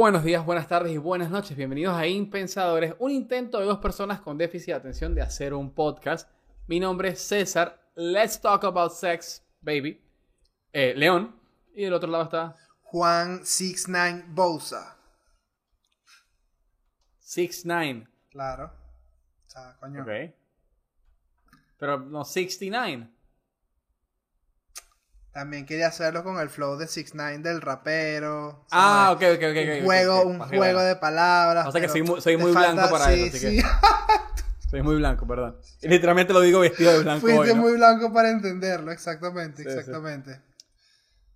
[0.00, 1.54] Buenos días, buenas tardes y buenas noches.
[1.54, 5.74] Bienvenidos a Impensadores, un intento de dos personas con déficit de atención de hacer un
[5.74, 6.26] podcast.
[6.66, 7.78] Mi nombre es César.
[7.96, 10.02] Let's talk about sex, baby.
[10.72, 11.38] Eh, León.
[11.74, 14.96] Y del otro lado está Juan 69 Bousa.
[17.18, 18.08] 69.
[18.30, 18.72] Claro.
[19.46, 20.00] O sea, coño.
[20.00, 20.32] Ok.
[21.76, 23.06] Pero no 69.
[25.32, 28.64] También quería hacerlo con el flow de 69 del rapero.
[28.72, 29.78] Ah, ok, ok, ok.
[29.78, 31.66] Un juego, un juego de palabras.
[31.68, 33.56] O sea que soy muy- soy muy blanco para eso, así sí.
[33.58, 33.62] que-
[34.70, 35.56] Soy muy blanco, perdón.
[35.82, 40.40] Literalmente lo digo vestido de blanco Fuiste muy blanco para entenderlo, exactamente, exactamente.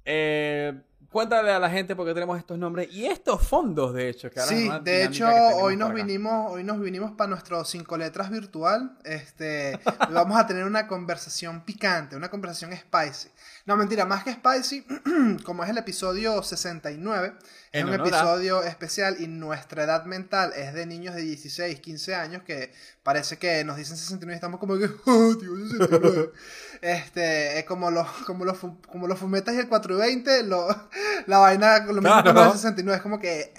[0.05, 0.73] Eh,
[1.11, 4.31] cuéntale a la gente por qué tenemos estos nombres y estos fondos, de hecho.
[4.31, 8.31] Que ahora Sí, de hecho, hoy nos vinimos, hoy nos vinimos para nuestro cinco letras
[8.31, 8.99] virtual.
[9.05, 9.79] Este,
[10.13, 13.29] vamos a tener una conversación picante, una conversación spicy.
[13.67, 14.85] No, mentira, más que spicy,
[15.45, 17.35] como es el episodio 69,
[17.79, 21.81] es un honor a- episodio especial y nuestra edad mental es de niños de 16,
[21.81, 22.73] 15 años que
[23.03, 26.31] parece que nos dicen 69 y estamos como que, oh, tío, 69.
[26.81, 28.59] Este, es como los, como los,
[28.91, 30.69] como los fumetas y el 420, lo,
[31.27, 32.35] la vaina, lo mismo Claro.
[32.35, 33.55] con el 69, es como que,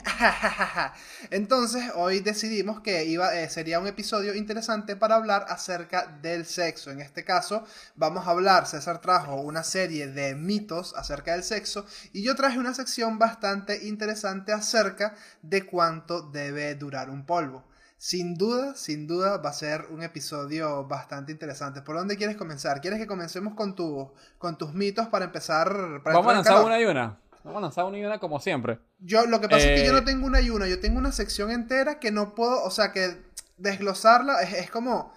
[1.32, 6.92] entonces hoy decidimos que iba, eh, sería un episodio interesante para hablar acerca del sexo.
[6.92, 7.64] En este caso
[7.96, 12.60] vamos a hablar, César trajo una serie de mitos acerca del sexo y yo traje
[12.60, 17.64] una sección bastante interesante acerca de cuánto debe durar un polvo.
[17.98, 21.82] Sin duda, sin duda va a ser un episodio bastante interesante.
[21.82, 22.82] ¿Por dónde quieres comenzar?
[22.82, 26.02] ¿Quieres que comencemos con, tu, con tus mitos para empezar?
[26.04, 27.18] Para Vamos a lanzar una y una.
[27.44, 28.80] Vamos a lanzar una y una como siempre.
[29.00, 30.98] Yo, lo que pasa es que yo Eh, no tengo una y una, yo tengo
[30.98, 33.22] una sección entera que no puedo, o sea, que
[33.58, 35.14] desglosarla es, es como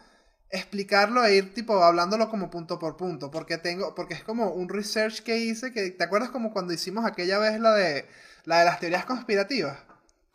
[0.50, 4.68] explicarlo e ir tipo hablándolo como punto por punto, porque tengo, porque es como un
[4.68, 8.08] research que hice, que ¿te acuerdas como cuando hicimos aquella vez la de
[8.48, 9.78] la de las teorías conspirativas?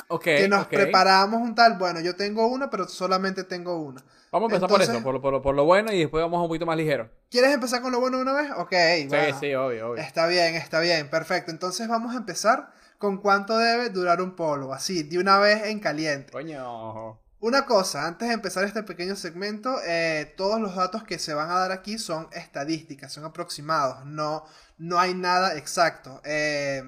[0.10, 0.24] Ok.
[0.24, 0.70] que nos ok.
[0.70, 4.04] preparamos un tal, bueno, yo tengo una, pero solamente tengo una.
[4.32, 6.22] Vamos a empezar Entonces- por eso, por, lo- por, lo- por lo bueno y después
[6.24, 7.10] vamos un poquito más ligero.
[7.32, 8.52] ¿Quieres empezar con lo bueno de una vez?
[8.58, 8.72] Ok,
[9.02, 9.40] Sí, bueno.
[9.40, 10.04] sí, obvio, obvio.
[10.04, 11.50] Está bien, está bien, perfecto.
[11.52, 15.80] Entonces vamos a empezar con cuánto debe durar un polvo, así, de una vez en
[15.80, 16.32] caliente.
[16.32, 17.20] Coño.
[17.40, 21.50] Una cosa, antes de empezar este pequeño segmento, eh, todos los datos que se van
[21.50, 24.46] a dar aquí son estadísticas, son aproximados, no,
[24.78, 26.22] no hay nada exacto.
[26.24, 26.82] Eh,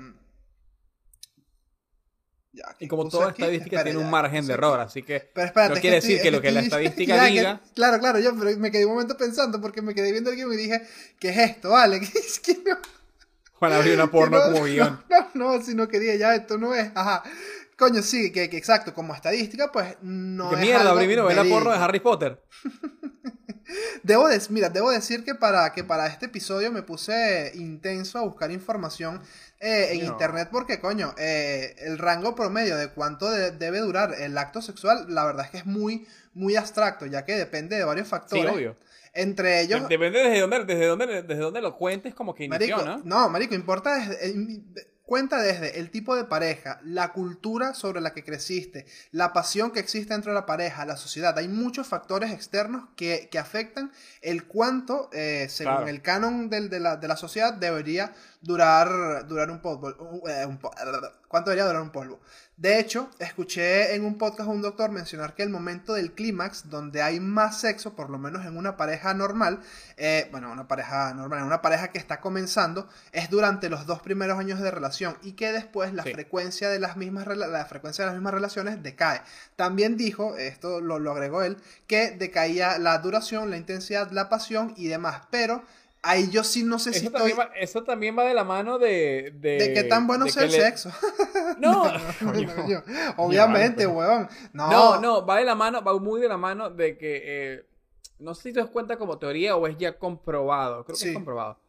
[2.55, 5.81] ya, Y como toda estadística tiene un margen de error, así que Pero espérate, no
[5.81, 8.57] quiere estoy- decir que lo que la estadística ya, que- diga- claro, claro, yo pero
[8.57, 10.81] me quedé un momento pensando porque me quedé viendo el guion y dije,
[11.19, 11.69] ¿qué es esto?
[11.71, 12.77] Vale, que es que no,
[13.53, 15.01] Juan abrió una porno no, como guion.
[15.09, 16.91] No, no, no, si no quería ya, esto no es.
[16.95, 17.23] Ajá.
[17.78, 20.81] Coño, sí, que, que exacto, como estadística, pues no ¿Qué es mierda?
[20.81, 21.78] algo Primero ve la porno de.
[21.78, 22.41] Harry Potter.
[24.03, 28.22] Debo de- mira, debo decir que para, que para este episodio me puse intenso a
[28.22, 29.22] buscar información
[29.59, 34.38] eh, en internet porque, coño, eh, el rango promedio de cuánto de- debe durar el
[34.38, 38.08] acto sexual, la verdad es que es muy, muy abstracto, ya que depende de varios
[38.08, 38.52] Sí, factores.
[38.53, 38.75] obvio.
[39.14, 42.97] Entre ellos, Depende desde dónde, desde dónde, desde dónde lo cuentes como que inició, Marico,
[42.97, 43.02] ¿no?
[43.03, 44.34] no, marico, importa desde, eh,
[45.05, 49.79] cuenta desde el tipo de pareja, la cultura sobre la que creciste, la pasión que
[49.79, 51.38] existe dentro de la pareja, la sociedad.
[51.38, 55.88] Hay muchos factores externos que, que afectan el cuánto, eh, según Claro.
[55.88, 58.13] el canon del- de, la, de la sociedad, debería
[58.45, 59.94] durar, durar un polvo.
[60.00, 60.72] un- eh, po-
[61.28, 62.22] ¿Cuánto debería durar un polvo?
[62.56, 66.69] De hecho, escuché en un podcast a un doctor mencionar que el momento del clímax,
[66.69, 69.59] donde hay más sexo, por lo menos en una pareja normal,
[69.97, 74.00] eh, bueno, una pareja normal, en una pareja que está comenzando, es durante los dos
[74.01, 76.13] primeros años de relación y que después la Sí.
[76.13, 79.22] frecuencia de las mismas la frecuencia de las mismas relaciones decae.
[79.57, 84.73] También dijo, esto lo, lo agregó él, que decaía la duración, la intensidad, la pasión
[84.78, 85.64] y demás, pero
[86.05, 88.43] ahí yo sí no sé si Eso estoy también, va, eso también va de la
[88.43, 89.34] mano de...
[89.35, 90.90] De, de qué tan bueno sea el le- sexo.
[91.59, 91.84] No.
[93.17, 94.28] Obviamente, weón.
[94.53, 97.66] No, No, no, va de la mano, va muy de la mano de que, eh,
[98.19, 101.09] no sé si te das cuenta como teoría o es ya comprobado, creo que Sí.
[101.09, 101.59] es comprobado,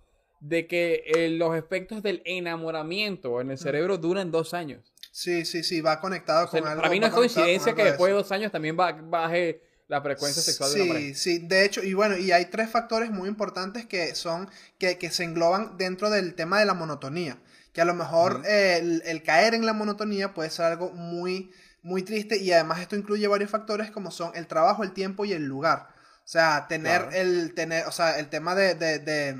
[0.41, 4.93] de que eh, los efectos del enamoramiento en el cerebro duran dos años.
[5.13, 6.83] Sí, sí, sí, va conectado O sea, con algo.
[6.83, 10.43] para mí no es coincidencia que después de dos años también ba- baje la frecuencia
[10.43, 11.11] sexual de una Sí, pareja.
[11.15, 15.11] sí, de hecho, y bueno, y hay tres factores muy importantes que son, que, que
[15.11, 17.39] se engloban dentro del tema de la monotonía.
[17.73, 18.45] Que a lo mejor Ujú.
[18.45, 21.51] eh, el, el caer en la monotonía puede ser algo muy,
[21.83, 25.33] muy triste y además esto incluye varios factores como son el trabajo, el tiempo y
[25.33, 25.89] el lugar.
[26.25, 27.11] O sea, tener Claro.
[27.13, 29.37] el, tener, o sea, el tema de, de, de,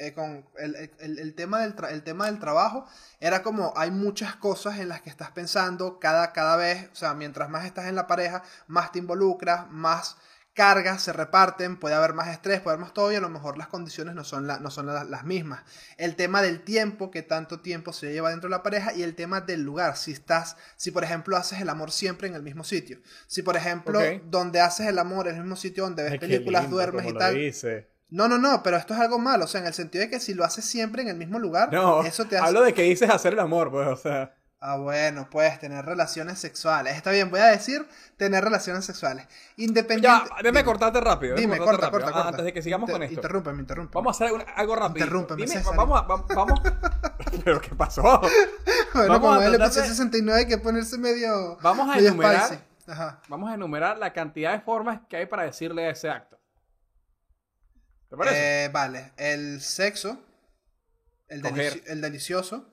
[0.00, 2.86] eh, con el, el- el tema del tra- el tema del trabajo
[3.20, 7.14] era como hay muchas cosas en las que estás pensando cada, cada vez, o sea,
[7.14, 10.16] mientras más estás en la pareja, más te involucras, más
[10.52, 13.56] cargas se reparten, puede haber más estrés, puede haber más todo y a lo mejor
[13.56, 15.62] las condiciones no son, la- no son la- las mismas.
[15.96, 19.14] El tema del tiempo, que tanto tiempo se lleva dentro de la pareja y el
[19.14, 22.64] tema del lugar, si estás, si por ejemplo haces el amor siempre en el mismo
[22.64, 22.98] sitio,
[23.28, 26.62] si por ejemplo donde haces el amor en el mismo sitio donde ves Ay, películas,
[26.62, 27.34] lindo duermes y tal.
[27.36, 27.88] dice.
[28.10, 30.18] No, no, no, pero esto es algo malo, o sea, en el sentido de que
[30.20, 32.46] si lo haces siempre en el mismo lugar, No, eso te hace...
[32.46, 34.34] hablo de que dices hacer el amor, pues, o sea.
[34.62, 36.94] Ah, bueno, puedes tener relaciones sexuales.
[36.94, 37.86] Está bien, voy a decir
[38.18, 39.26] tener relaciones sexuales.
[39.26, 40.28] Ya, Independiente.
[40.42, 41.34] déjame cortarte rápido.
[41.36, 42.28] Dime, corta, rápido, corta, ah, corta.
[42.28, 43.14] Antes de que sigamos Inter- con esto.
[43.14, 43.94] Interrúmpeme, interrúmpeme.
[43.94, 45.06] Vamos a hacer algo, rápido.
[45.06, 46.02] Interrúmpeme, Dime, vamos a.
[46.02, 46.60] va- Vamos.
[47.44, 48.02] ¿Pero qué pasó?
[48.02, 48.28] Bueno,
[49.14, 51.56] Vamos como él de- 69 hay que ponerse medio.
[51.62, 52.60] Vamos a medio enumerar.
[52.88, 53.20] Ajá.
[53.28, 56.38] Vamos a enumerar la cantidad de formas que hay para decirle ese acto.
[58.10, 58.64] ¿Te parece?
[58.64, 60.20] Eh, vale, el sexo.
[61.28, 61.74] El, Coger.
[61.74, 62.66] delici- el delicioso.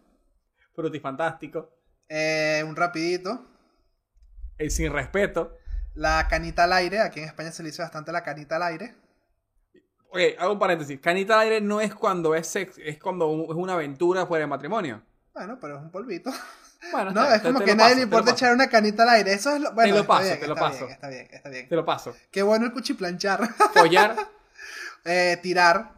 [0.76, 1.72] Frutifantástico.
[2.10, 3.46] eh, un rapidito.
[4.58, 5.58] El sin respeto.
[5.94, 7.00] La canita al aire.
[7.02, 8.96] Aquí en España se le dice bastante la canita al aire.
[10.10, 11.00] Ok, hago un paréntesis.
[11.02, 14.42] Canita al aire no es cuando es sex, es cuando un- es una aventura fuera
[14.44, 15.04] de matrimonio.
[15.34, 16.32] Bueno, pero es un polvito.
[16.92, 18.32] Bueno, No, está- es te- como te que lo nadie paso, le te lo importa
[18.32, 19.34] echar una canita al aire.
[19.34, 19.74] Eso es lo.
[19.74, 20.80] Bueno, lo está paso, bien, te lo está paso.
[20.86, 21.70] bien, está bien, está bien.
[21.70, 22.16] Te lo paso.
[22.32, 23.50] Qué bueno el cuchiplanchar.
[23.74, 24.16] Follar,
[25.06, 25.96] eh, tirar.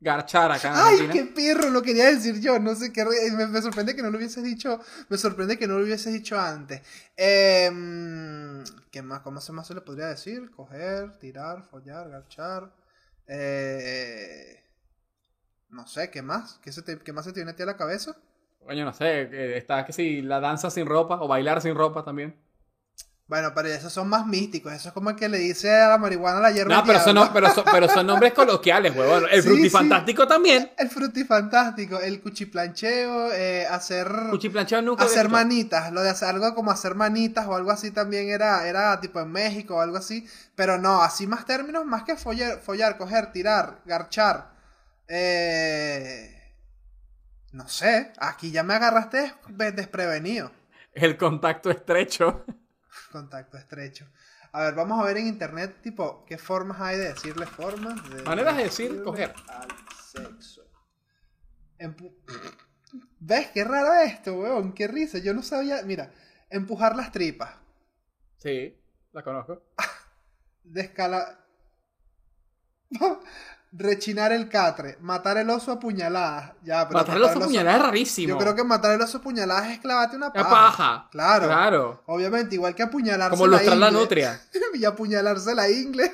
[0.00, 1.70] garchar acá ¡Ay, qué perro!
[1.70, 2.58] Lo quería decir yo.
[2.58, 3.04] No sé qué.
[3.04, 4.80] re- Me, me sorprende que no lo hubieses dicho.
[5.08, 6.82] Me sorprende que no lo hubieses dicho antes.
[7.16, 9.20] Em, ¿Qué más?
[9.20, 10.50] ¿Cómo se más se le podría decir?
[10.50, 12.72] Coger, tirar, follar, garchar.
[13.26, 14.60] Eh,
[15.70, 16.58] no sé, ¿qué más?
[16.62, 18.16] ¿Qué, se te- qué más se te viene a ti a la cabeza?
[18.58, 22.04] Coño, no sé, eh, está que si la danza sin ropa o bailar sin ropa
[22.04, 22.34] también.
[23.32, 24.74] Bueno, pero esos son más místicos.
[24.74, 26.74] Eso es como el que le dice a la marihuana la hierba.
[26.76, 29.24] No, pero son, no- pero, son, pero son nombres coloquiales, huevón.
[29.30, 30.70] El Sí, frutifantástico también.
[30.76, 34.06] El frutifantástico, el cuchiplancheo, eh, hacer.
[34.28, 35.04] Cuchiplancheo nunca.
[35.04, 39.00] hacer manitas, lo de hacer algo como hacer manitas o algo así también era, era
[39.00, 42.98] tipo en México o algo así, pero no, así más términos, más que follar, follar
[42.98, 44.50] coger, tirar, garchar,
[45.08, 46.38] eh,
[47.52, 50.50] no sé, aquí ya me agarraste des- desprevenido,
[50.92, 52.44] El contacto estrecho.
[53.10, 54.08] Contacto estrecho.
[54.52, 58.08] A ver, vamos a ver en internet, tipo, qué formas hay de decirle formas.
[58.10, 59.34] De Maneras de decir coger.
[59.48, 59.68] Al
[60.10, 60.62] sexo.
[61.78, 62.14] Empu-
[63.18, 64.72] ¿Ves qué raro esto, weón?
[64.74, 65.18] Qué risa.
[65.18, 65.82] Yo no sabía.
[65.82, 66.12] Mira,
[66.50, 67.54] empujar las tripas.
[68.38, 68.78] Sí,
[69.12, 69.62] la conozco.
[70.64, 71.38] Descala.
[73.74, 74.98] Rechinar el catre.
[75.00, 76.52] Matar el oso a puñaladas.
[76.62, 78.28] Ya, pero Matar el oso puñalada es rarísimo.
[78.28, 80.50] Yo creo que matar el oso a puñaladas es clavarte una paja.
[80.50, 81.08] paja.
[81.10, 81.46] Claro.
[81.46, 82.02] Claro.
[82.06, 84.00] Obviamente, igual que apuñalarse Como la lustrar la ingle.
[84.00, 84.40] nutria.
[84.74, 86.12] y apuñalarse la ingle.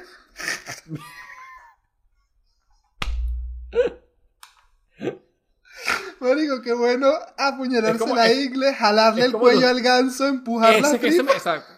[6.20, 10.75] Marico, qué bueno apuñalarse como- la ingle, jalarle el como cuello los- al ganso, empujar
[10.75, 11.37] Ese tripas.
[11.37, 11.72] exacto.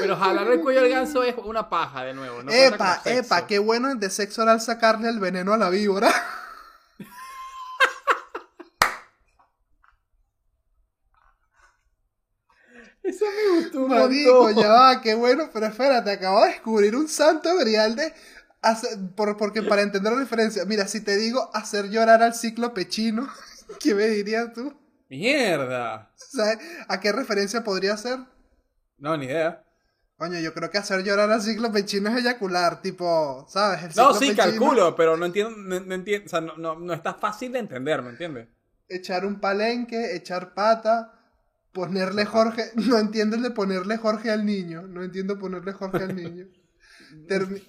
[0.00, 2.42] Pero jalar el cuello al ganso es una paja de nuevo.
[2.42, 6.10] No epa, epa, qué bueno de sexo oral sacarle el veneno a la víbora.
[13.02, 14.62] Eso me gustó Marico, montón.
[14.62, 18.12] ya va, qué bueno, pero espérate, acabo de descubrir un santo grial de...
[18.62, 22.74] hacer- por- porque para entender la diferencia, mira, si te digo hacer llorar al ciclo
[22.74, 23.28] pechino,
[23.80, 24.74] ¿qué me dirías tú?
[25.08, 26.10] Mierda.
[26.16, 26.58] ¿Sabes?
[26.88, 28.18] ¿A qué referencia podría ser?
[28.98, 29.62] No, ni idea.
[30.16, 33.82] Coño, yo creo que hacer llorar al ciclo pechino es eyacular, tipo, ¿sabes?
[33.82, 36.94] El No, sí, calculo, pero no entiendo, no, no entiendo, o sea, no, no, no
[36.94, 38.48] está fácil de entender, ¿me entiendes?
[38.88, 41.12] Echar un palenque, echar pata,
[41.72, 42.70] ponerle Jorge...
[42.76, 46.46] No entiendo el de ponerle Jorge al niño, no entiendo ponerle Jorge al niño.
[47.28, 47.62] Termi-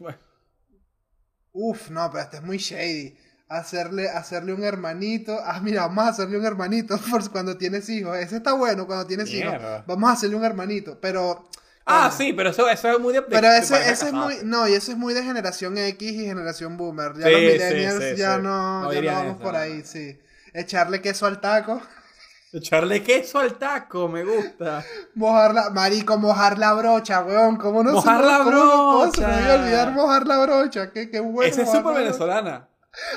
[1.51, 3.17] Uf, no, pero este es muy shady.
[3.49, 5.37] Hacerle, hacerle un hermanito.
[5.43, 8.15] Ah, mira, vamos a hacerle un hermanito por cuando tienes hijos.
[8.17, 9.55] Ese está bueno cuando tienes Mierda.
[9.77, 9.85] hijos.
[9.87, 10.99] Vamos a hacerle un hermanito.
[11.01, 11.49] Pero.
[11.89, 13.21] Ah, sí, pero eso, eso es muy de...
[13.21, 14.39] Pero de ese, es muy.
[14.43, 17.13] No, y eso es muy de generación X y generación boomer.
[17.17, 18.81] Ya Sí, los millennials sí, ya no.
[18.83, 19.59] No ya no vamos eso, por no.
[19.59, 20.19] ahí, sí.
[20.53, 21.81] Echarle queso al taco.
[22.53, 24.83] Echarle queso al taco, me gusta.
[25.15, 25.69] Mojar la.
[25.69, 27.55] Marico, mojar la brocha, weón.
[27.57, 28.59] ¿Cómo no Mojar se la cómo no-
[28.99, 29.41] cómo se me brocha.
[29.41, 30.91] iba a olvidar mojar la brocha?
[30.91, 31.49] Qué, qué bueno.
[31.51, 31.99] Esa es súper la brocha.
[32.03, 32.67] venezolana.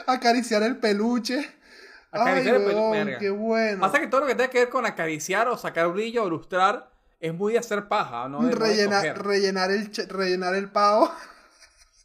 [0.07, 1.39] Acariciar el peluche.
[2.13, 3.19] Acariciar Ay, el pelu- weón, verga.
[3.19, 3.81] qué bueno.
[3.81, 6.91] Pasa que todo lo que tenga que ver con acariciar o sacar brillo o lustrar
[7.21, 8.43] es muy de hacer paja, ¿no?
[8.43, 11.11] De- de rellenar, el, rellenar el pavo.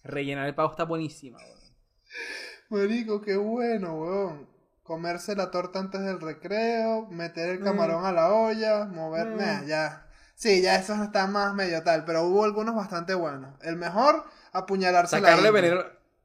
[0.03, 1.55] Rellenar el pavo está buenísima, weón.
[2.69, 4.49] Marico, qué bueno, weón.
[4.83, 7.63] Comerse la torta antes del recreo, meter el Mm.
[7.63, 9.29] camarón a la olla, mover...
[9.29, 9.37] Mm.
[9.37, 10.01] nah, ya.
[10.35, 13.55] Sí, ya esos están más medio tal, pero hubo algunos bastante buenos.
[13.63, 15.81] El mejor, apuñalarse la Sacarle veneno.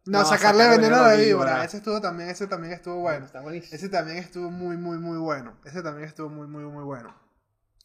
[0.07, 1.65] No, sacarle veneno a la víbora.
[1.65, 3.25] Ese estuvo también, ese también estuvo bueno.
[3.25, 3.75] Está buenísimo.
[3.77, 5.57] Ese también estuvo muy, muy, muy bueno.
[5.65, 7.15] Ese también estuvo muy, muy, muy bueno.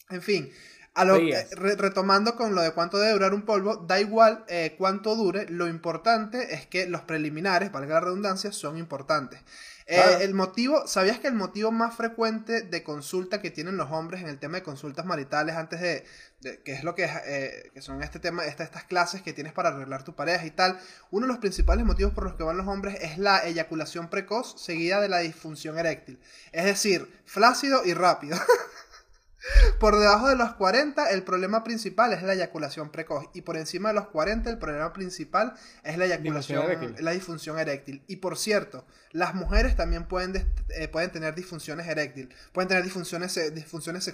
[0.09, 0.51] En fin,
[0.95, 4.75] a lo, eh, retomando con lo de cuánto debe durar un polvo, da igual eh,
[4.77, 9.41] cuánto dure, lo importante es que los preliminares, valga la redundancia, son importantes.
[9.87, 14.21] Eh, el motivo, ¿sabías que el motivo más frecuente de consulta que tienen los hombres
[14.21, 16.05] en el tema de consultas maritales antes de,
[16.63, 20.15] que es lo que, que son este tema, estas clases que tienes para arreglar tu
[20.15, 20.79] pareja y tal,
[21.11, 24.59] uno de los principales motivos por los que van los hombres es la eyaculación precoz
[24.59, 26.19] seguida de la disfunción eréctil.
[26.51, 28.37] Es decir, flácido y rápido.
[29.79, 33.89] Por debajo de los 40 el problema principal es la eyaculación precoz y por encima
[33.89, 38.03] de los 40 el problema principal es la eyaculación, la disfunción eréctil.
[38.07, 43.37] Y por cierto, las mujeres también pueden, eh, pueden tener disfunciones eréctil, pueden tener disfunciones,
[43.37, 44.13] eh, disfunciones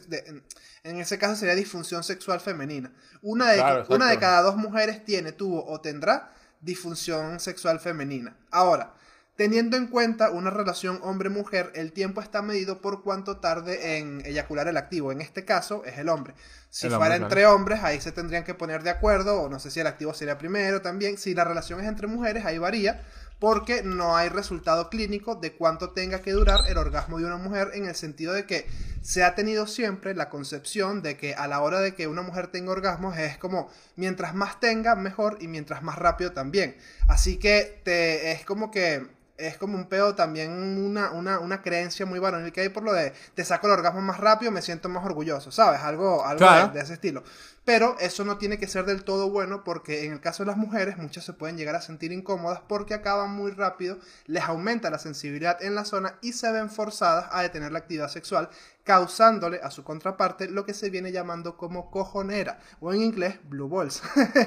[0.83, 2.91] en, ese caso sería disfunción sexual femenina.
[3.21, 8.35] Una de, una de cada dos mujeres tiene, tuvo o tendrá disfunción sexual femenina.
[8.51, 8.93] Ahora,
[9.35, 14.67] Teniendo en cuenta una relación hombre-mujer, el tiempo está medido por cuánto tarde en eyacular
[14.67, 15.11] el activo.
[15.11, 16.35] En este caso es el hombre.
[16.69, 19.79] Si fuera entre hombres, ahí se tendrían que poner de acuerdo, o no sé si
[19.79, 21.17] el activo sería primero también.
[21.17, 23.01] Si la relación es entre mujeres, ahí varía,
[23.39, 27.71] porque no hay resultado clínico de cuánto tenga que durar el orgasmo de una mujer,
[27.73, 28.67] en el sentido de que
[29.01, 32.47] se ha tenido siempre la concepción de que a la hora de que una mujer
[32.47, 36.77] tenga orgasmos es como mientras más tenga, mejor, y mientras más rápido también.
[37.07, 42.19] Así que te, es como que es como un pedo también, una, una, creencia muy
[42.19, 45.05] varonil que hay por lo de te saco el orgasmo más rápido, me siento más
[45.05, 45.81] orgulloso, ¿sabes?
[45.81, 47.23] Algo, algo de, ese estilo.
[47.63, 50.57] Pero eso no tiene que ser del todo bueno porque en el caso de las
[50.57, 54.97] mujeres muchas se pueden llegar a sentir incómodas porque acaban muy rápido, les aumenta la
[54.97, 58.49] sensibilidad en la zona y se ven forzadas a detener la actividad sexual,
[58.83, 63.69] causándole a su contraparte lo que se viene llamando como cojonera o en inglés blue
[63.69, 64.01] balls.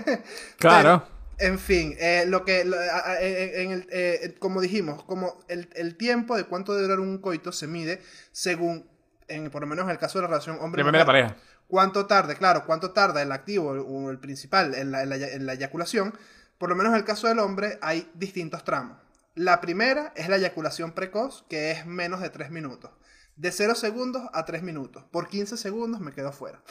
[0.58, 1.13] claro.
[1.38, 6.74] En fin, eh, lo que, en el, eh, como dijimos, como el, tiempo de cuánto
[6.74, 8.00] debe durar un coito se mide
[8.32, 8.88] según,
[9.28, 11.36] en, por lo menos en el caso de la relación hombre mujer pareja.
[11.66, 16.14] Cuánto tarde, claro, cuánto tarda el activo o el principal en la, en la eyaculación.
[16.58, 18.98] Por lo menos en el caso del hombre hay distintos tramos.
[19.34, 22.92] La primera es la eyaculación precoz, que es menos de 3 minutos.
[23.34, 25.04] De 0 segundos a 3 minutos.
[25.10, 26.62] Por 15 segundos me quedo fuera.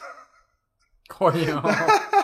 [1.09, 1.61] Coño.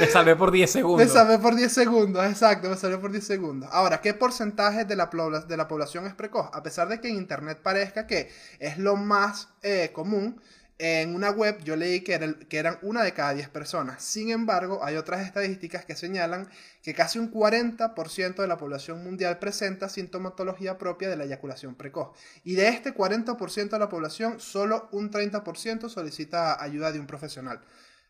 [0.00, 1.06] Me salvé por 10 segundos.
[1.06, 3.68] Me salvé por 10 segundos, exacto, me salvé por 10 segundos.
[3.72, 5.10] Ahora, ¿qué porcentaje de la,
[5.46, 6.48] de la población es precoz?
[6.52, 10.40] A pesar de que en Internet parezca que es lo más eh, común,
[10.78, 14.02] en una web yo leí que, que eran una de cada 10 personas.
[14.02, 16.48] Sin embargo, hay otras estadísticas que señalan
[16.82, 22.08] que casi un 40% de la población mundial presenta sintomatología propia de la eyaculación precoz.
[22.42, 27.60] Y de este 40% de la población, solo un 30% solicita ayuda de un profesional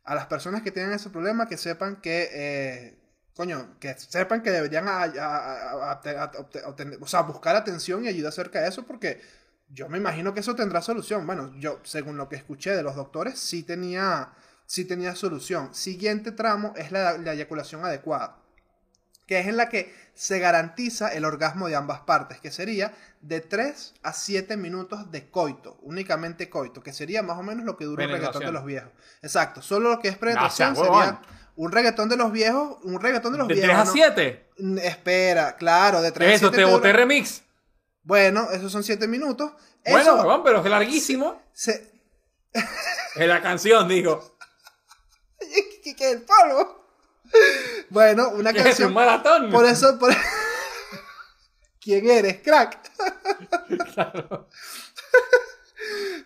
[0.04, 2.98] a las personas que tienen ese problema que sepan que, eh,
[3.34, 4.86] coño, que sepan que deberían
[7.06, 9.20] sea, buscar atención y ayuda acerca de eso porque
[9.68, 11.26] yo me imagino que eso tendrá solución.
[11.26, 14.32] Bueno, yo, según lo que escuché de los doctores, sí tenía,
[14.66, 15.74] sí tenía solución.
[15.74, 18.43] Siguiente tramo es la, la eyaculación adecuada
[19.26, 23.40] que es en la que se garantiza el orgasmo de ambas partes, que sería de
[23.40, 27.84] 3 a 7 minutos de coito, únicamente coito, que sería más o menos lo que
[27.84, 28.90] dura un reggaetón de los viejos.
[29.22, 31.20] Exacto, solo lo que es penetración sería
[31.56, 33.62] un reggaetón de los viejos, un reggaetón de los viejos.
[33.62, 34.50] ¿De 3 a 7?
[34.82, 36.46] Espera, claro, de 3 a 7.
[36.46, 37.42] Eso, te boté remix.
[38.02, 39.52] Bueno, esos son 7 minutos.
[39.86, 41.42] Bueno, pero es larguísimo.
[41.52, 41.92] Se...
[42.52, 44.36] es la canción, digo.
[45.82, 46.83] ¿Qué, qué, el polvo?
[47.90, 48.72] Bueno, una canción.
[48.72, 49.50] Es un maratón.
[49.50, 50.14] Por eso, por...
[51.80, 52.78] ¿Quién eres, crack?
[53.92, 54.48] claro.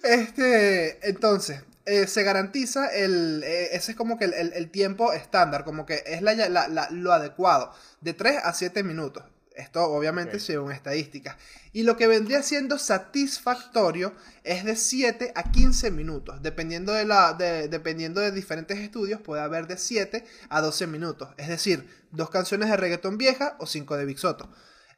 [0.03, 5.85] Este, entonces, eh, se garantiza el, eh, ese es como que el, tiempo estándar, como
[5.87, 9.25] que es la, lo adecuado, de 3 a 7 minutos.
[9.59, 11.37] Esto obviamente según estadísticas.
[11.73, 16.41] Y lo que vendría siendo satisfactorio es de 7 a 15 minutos.
[16.43, 21.31] Dependiendo de, la, dependiendo de diferentes estudios, puede haber de 7 a 12 minutos.
[21.37, 24.49] Es decir, dos canciones de reggaetón vieja o cinco de Big Soto.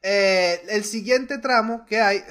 [0.02, 2.22] Eh, el siguiente tramo que hay...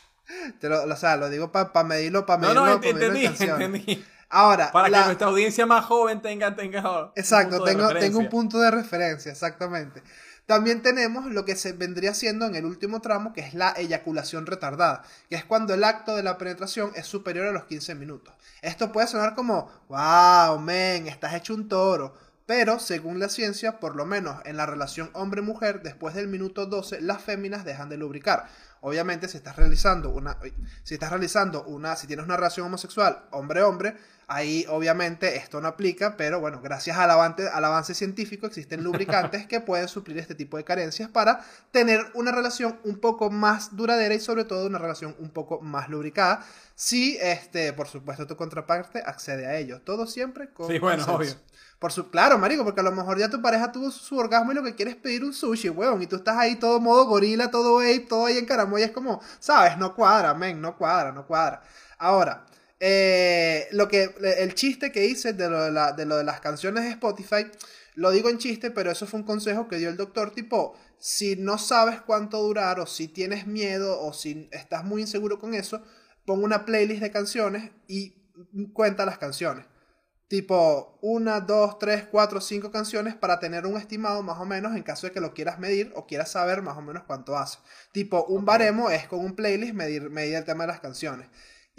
[0.60, 4.04] te lo, o sea, lo digo para medirlo, para medirlo, no, no, entendí, entendí.
[4.28, 8.70] Ahora, para que nuestra audiencia más joven tenga, tenga Exacto, tengo, tengo un punto de
[8.70, 10.04] referencia, exactamente.
[10.50, 14.46] También tenemos lo que se vendría siendo en el último tramo, que es la eyaculación
[14.46, 18.34] retardada, que es cuando el acto de la penetración es superior a los 15 minutos.
[18.60, 22.16] Esto puede sonar como, wow, men, estás hecho un toro.
[22.46, 27.00] Pero, según la ciencia, por lo menos en la relación hombre-mujer, después del minuto 12,
[27.00, 28.48] las féminas dejan de lubricar.
[28.80, 30.36] Obviamente, si estás realizando una,
[30.82, 33.94] si estás realizando una, si tienes una relación homosexual hombre-hombre,
[34.32, 39.44] Ahí obviamente esto no aplica, pero bueno, gracias al avance, al avance científico existen lubricantes
[39.48, 44.14] que pueden suplir este tipo de carencias para tener una relación un poco más duradera
[44.14, 46.46] y sobre todo una relación un poco más lubricada.
[46.76, 49.80] Si, este, por supuesto, tu contraparte accede a ello.
[49.80, 51.32] Todo siempre con Sí, bueno, obvio.
[51.80, 54.54] Por su, claro, marico, porque a lo mejor ya tu pareja tuvo su orgasmo y
[54.54, 57.50] lo que quiere es pedir un sushi, weón, y tú estás ahí todo modo gorila,
[57.50, 61.26] todo ape, todo ahí en caramoya, es como, sabes, no cuadra, men, no cuadra, no
[61.26, 61.62] cuadra.
[61.98, 62.44] Ahora,
[62.80, 66.40] eh, lo que, el chiste que hice de lo de, la- de lo de las
[66.40, 67.46] canciones de Spotify,
[67.94, 71.36] lo digo en chiste, pero eso fue un consejo que dio el doctor, tipo, si
[71.36, 75.82] no sabes cuánto durar, o si tienes miedo, o si estás muy inseguro con eso,
[76.24, 78.14] pon una playlist de canciones y
[78.72, 79.66] cuenta las canciones.
[80.28, 84.84] Tipo, una, dos, tres, cuatro, cinco canciones para tener un estimado más o menos en
[84.84, 87.58] caso de que lo quieras medir o quieras saber más o menos cuánto hace.
[87.92, 91.28] Tipo, un baremo es con un playlist medir, medir el tema de las canciones.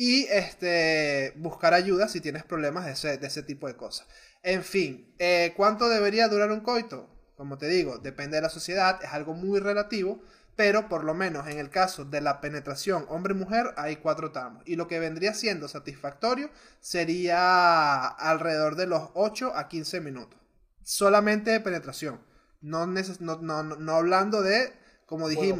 [0.04, 4.08] Y este, buscar ayuda si tienes problemas de ese, de ese tipo de cosas.
[4.42, 7.08] En fin, eh, ¿cuánto debería durar un coito?
[7.36, 10.20] Como te digo, depende de la sociedad, es algo muy relativo,
[10.56, 14.64] pero por lo menos en el caso de la penetración hombre-mujer hay cuatro tramos.
[14.66, 20.40] Y lo que vendría siendo satisfactorio sería alrededor de los 8 a 15 minutos.
[20.84, 22.22] Solamente de penetración.
[22.62, 24.74] No, neces- no, no, no- hablando de,
[25.06, 25.60] como dijimos,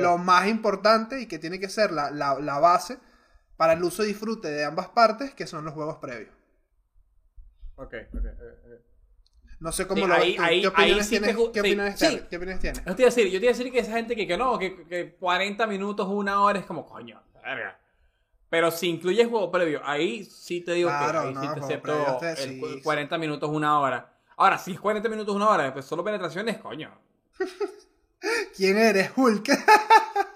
[0.00, 2.98] lo más importante y que tiene que ser la, la- la base
[3.60, 6.30] para el uso y disfrute de ambas partes, que son los juegos previos.
[7.76, 8.24] Ok, ok.
[8.24, 8.80] eh.
[9.60, 10.42] No sé cómo Sí, lo ahí- tú.
[10.42, 11.36] ahí- ¿Qué opiniones sí tienes?
[11.36, 12.06] te ¿Qué opiniones sí.
[12.08, 12.22] tienes?
[12.30, 12.84] ¿Qué opiniones tienes?
[12.86, 14.38] Yo te iba a decir, yo te iba a decir que esa gente que, que
[14.38, 17.78] no, que, que 40 minutos, una hora es como, coño, verga.
[18.48, 21.60] Pero si incluyes juego previo, ahí sí te digo Claro, que ahí no, sí te
[21.60, 22.80] acepto previo, te- el sí, cu- sí.
[22.82, 24.10] 40 minutos, una hora.
[24.38, 26.98] Ahora, si es 40 minutos, una hora, pues solo penetraciones, coño.
[28.56, 29.46] ¿Quién eres, Hulk?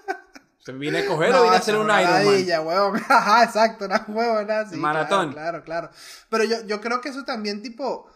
[0.65, 2.25] Se viene a coger No, o viene a hacer un una Iron Man.
[2.25, 3.01] ladilla, huevón.
[3.09, 5.31] Ajá, exacto, una huevona sí, Maratón.
[5.33, 5.89] Claro, claro, claro.
[6.29, 8.09] Pero yo, yo creo que eso también, tipo,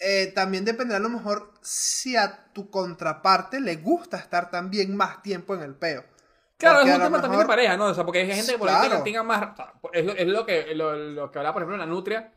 [0.00, 5.22] eh, también dependerá a lo mejor si a tu contraparte le gusta estar también más
[5.22, 6.04] tiempo en el peo.
[6.56, 7.84] Claro, Porque es un tema también de mejor- pareja, ¿no?
[7.86, 8.88] O sea, porque hay gente que por ahí Claro.
[8.90, 9.42] tenga, tenga más.
[9.52, 11.94] o sea, es, lo, es lo que, lo, lo que hablaba, por ejemplo, en la
[11.94, 12.32] Nutria,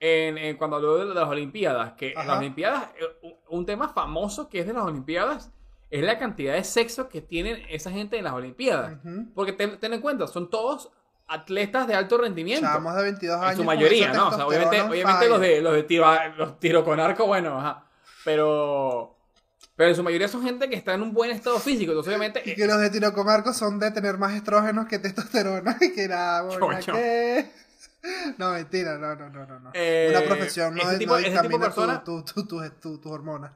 [0.00, 1.92] en, en cuando habló de, las Olimpiadas.
[1.94, 5.50] Que en las Olimpiadas, eh, un tema famoso que es de las Olimpiadas
[5.90, 8.98] es la cantidad de sexo que tienen esa gente en las Olimpiadas.
[9.34, 10.90] Porque ten, ten en cuenta, son todos
[11.28, 12.66] atletas de alto rendimiento.
[12.66, 13.50] Chamos de 22 años.
[13.52, 14.28] En su mayoría, ¿no?
[14.28, 17.84] O sea, obviamente, obviamente los de los de tiro, los tiro con arco, bueno, ajá.
[18.24, 19.12] Pero.
[19.76, 21.92] Pero en su mayoría son gente que está en un buen estado físico.
[21.92, 22.42] Entonces, obviamente.
[22.46, 25.76] Y eh, que los de tiro con arco son de tener más estrógenos que testosterona.
[25.80, 26.68] Y que nada, bueno.
[28.38, 29.58] No, mentira, no, no, no, no.
[29.60, 29.70] no.
[29.74, 33.12] Eh, Una profesión no, no tipo- de dictamina tu- persona- tu- tu- tu- tu- tus
[33.12, 33.50] hormonas.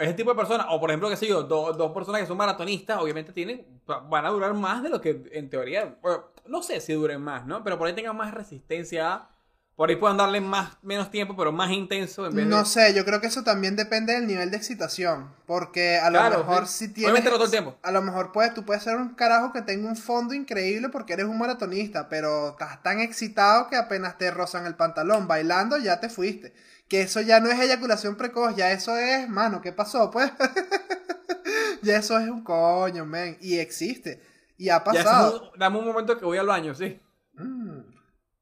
[0.00, 2.36] Ese tipo de personas, o por ejemplo, qué sé yo, do- dos personas que son
[2.36, 3.64] maratonistas, obviamente tienen,
[4.08, 7.46] van a durar más de lo que en teoría, bueno, no sé si duren más,
[7.46, 7.62] ¿no?
[7.62, 9.28] Pero por ahí tengan más resistencia,
[9.76, 12.64] por ahí puedan darle más, menos tiempo, pero más intenso en vez No de...
[12.66, 15.30] sé, yo creo que eso también depende del nivel de excitación.
[15.46, 16.86] Porque a lo mejor sí.
[16.86, 17.12] si tienes.
[17.12, 17.76] Obviamente no todo el tiempo.
[17.82, 21.14] A lo mejor puedes, tú puedes ser un carajo que tenga un fondo increíble porque
[21.14, 25.26] eres un maratonista, pero estás tan excitado que apenas te rozan el pantalón.
[25.26, 26.52] Bailando ya te fuiste.
[26.90, 30.10] Que eso ya no es eyaculación precoz, ya eso es, mano, ¿qué pasó?
[30.10, 30.30] Pues.
[31.82, 33.38] ya eso es un coño, men.
[33.40, 34.20] Y existe.
[34.58, 35.50] Y ha Ya, pasado.
[35.52, 37.00] un- dame un momento que voy al baño, sí.
[37.34, 37.80] Mm,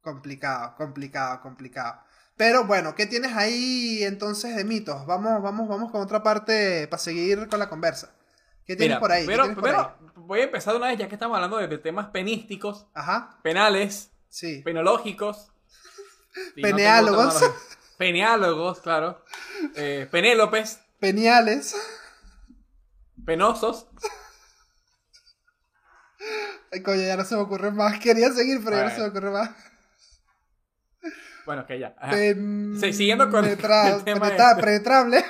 [0.01, 2.01] complicado, complicado, complicado.
[2.37, 5.05] Pero bueno, ¿qué tienes ahí entonces de mitos?
[5.07, 8.15] Vamos, vamos, vamos con otra parte para seguir con la conversa.
[8.65, 9.23] ¿Qué tienes Mira, por ahí?
[9.23, 10.11] ¿Qué pero, tienes por pero ahí?
[10.17, 13.39] voy a empezar de una vez, ya que estamos hablando de, de temas penísticos, Ajá,
[13.43, 14.63] penales, sí.
[14.65, 15.51] penológicos.
[16.55, 17.43] Peneálogos.
[17.99, 19.23] Peneálogos, claro.
[19.75, 21.75] Eh, penélopes, Peniales.
[23.27, 23.87] penosos.
[26.73, 27.99] Ay, coño, ya no se me ocurre más.
[28.01, 29.51] Quería seguir, pero ya no se me ocurre más.
[31.47, 31.95] Bueno, que ya.
[32.11, 34.63] Pen- Sí, siguiendo con penetra- el tema penetra- este.
[34.63, 35.25] Penetrable.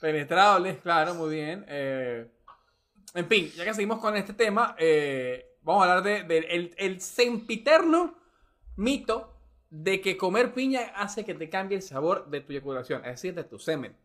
[0.00, 1.64] Penetrables, claro, muy bien.
[1.68, 2.30] Eh,
[3.14, 6.74] en fin, ya que seguimos con este tema, eh, vamos a hablar del de, el,
[6.76, 8.18] el sempiterno
[8.76, 9.31] mito
[9.72, 13.34] de que comer piña hace que te cambie el sabor de tu eyaculación, es decir,
[13.34, 13.96] de tu semen.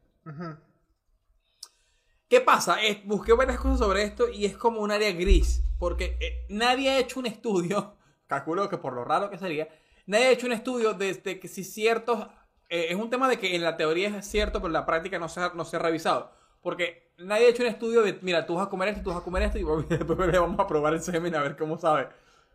[2.29, 2.81] ¿Qué pasa?
[2.81, 6.89] Eh, busqué varias cosas sobre esto y es como un área gris, porque eh, nadie
[6.89, 9.67] ha hecho un estudio, calculo que por lo raro que sería,
[10.05, 12.27] nadie ha hecho un estudio desde que si ciertos...
[12.69, 15.19] eh, es un tema de que en la teoría es cierto, pero en la práctica
[15.19, 16.31] no se ha, no se ha revisado.
[16.61, 19.19] Porque nadie ha hecho un estudio de, mira, tú vas a comer esto, tú vas
[19.19, 22.07] a comer esto, y después le vamos a probar el semen a ver cómo sabe.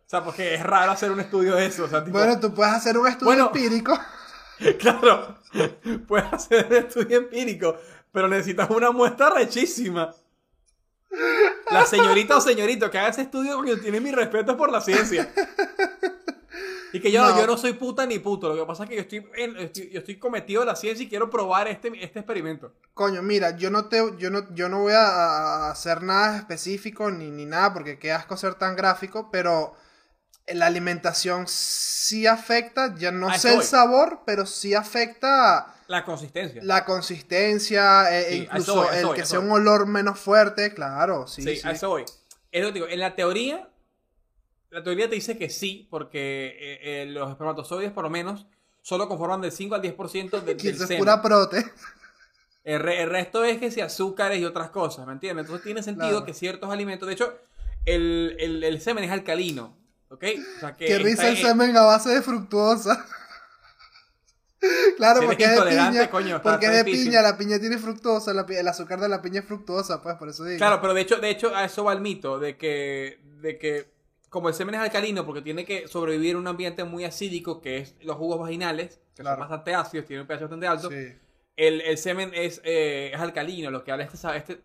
[0.07, 1.85] O sea, porque es raro hacer un estudio de eso.
[1.85, 3.47] O sea, tipo, Bueno, tú puedes hacer un estudio Bueno.
[3.47, 3.99] empírico.
[4.79, 5.39] Claro,
[6.07, 7.77] puedes hacer un estudio empírico,
[8.13, 10.15] pero necesitas una muestra rechísima.
[11.71, 15.33] La señorita o señorito que haga ese estudio, coño, tiene mi respeto por la ciencia.
[16.93, 17.39] Y que yo No.
[17.41, 18.51] yo no soy puta ni puto.
[18.55, 21.05] Lo que pasa es que yo estoy, en- estoy- yo estoy cometido de la ciencia
[21.05, 22.75] y quiero probar este, este experimento.
[22.95, 27.11] Coño, mira, yo no te, yo no, yo no voy a, a hacer nada específico
[27.11, 29.75] ni, ni nada porque qué asco ser tan gráfico, pero
[30.55, 36.61] la alimentación sí afecta, ya no sé el sabor, pero sí afecta La consistencia.
[36.65, 39.49] la consistencia, e- e Sí, a incluso voy, el voy, que sea voy.
[39.49, 41.67] un olor menos fuerte, claro, sí, sí, sí.
[41.69, 42.05] a eso voy.
[42.51, 42.89] Es lo que digo.
[42.89, 43.69] En la teoría,
[44.71, 48.47] la teoría te dice que sí, porque eh, eh, los espermatozoides, por lo menos,
[48.81, 50.99] solo conforman del 5 al 10% de, del semen.
[50.99, 51.65] pura prote.
[52.65, 55.45] El, re- el resto es que si azúcares y otras cosas, ¿me entiendes?
[55.47, 56.25] Entonces tiene sentido Claro.
[56.27, 57.39] que ciertos alimentos, de hecho,
[57.85, 59.77] el, el- el semen es alcalino,
[60.13, 60.25] ¿ok?
[60.57, 63.05] O sea que Qué risa el semen a base de fructuosa.
[64.97, 66.11] claro, porque es de piña.
[66.11, 67.09] coño, porque es de difícil.
[67.09, 70.29] piña, la piña tiene fructosa, la el azúcar de la piña es fructuosa, pues por
[70.29, 70.59] eso digo.
[70.59, 73.91] Claro, pero de hecho, de hecho, a eso va el mito, de que, de que
[74.29, 77.79] como el semen es alcalino, porque tiene que sobrevivir en un ambiente muy acídico, que
[77.79, 79.37] es los jugos vaginales, que Claro.
[79.37, 81.13] son bastante ácidos, tienen un pH bastante alto, Sí.
[81.57, 84.61] el, el semen es, eh, es alcalino, lo que habla este, este,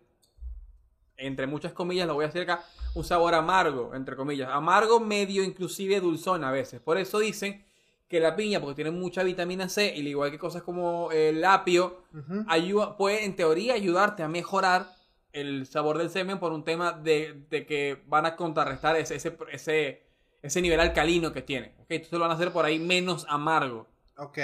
[1.18, 5.42] entre muchas comillas, lo voy a decir acá, un sabor amargo, entre comillas, amargo, medio,
[5.42, 6.80] inclusive dulzón a veces.
[6.80, 7.64] Por eso dicen
[8.08, 11.44] que la piña, porque tiene mucha vitamina C, y al igual que cosas como el
[11.44, 12.04] apio,
[12.46, 14.96] ayuda, puede en teoría ayudarte a mejorar
[15.32, 19.36] el sabor del semen por un tema de, de que van a contrarrestar ese, ese,
[19.52, 20.02] ese,
[20.40, 21.74] ese nivel alcalino que tiene.
[21.80, 21.86] ¿ok?
[21.90, 23.86] Entonces lo van a hacer por ahí menos amargo.
[24.16, 24.38] Ok.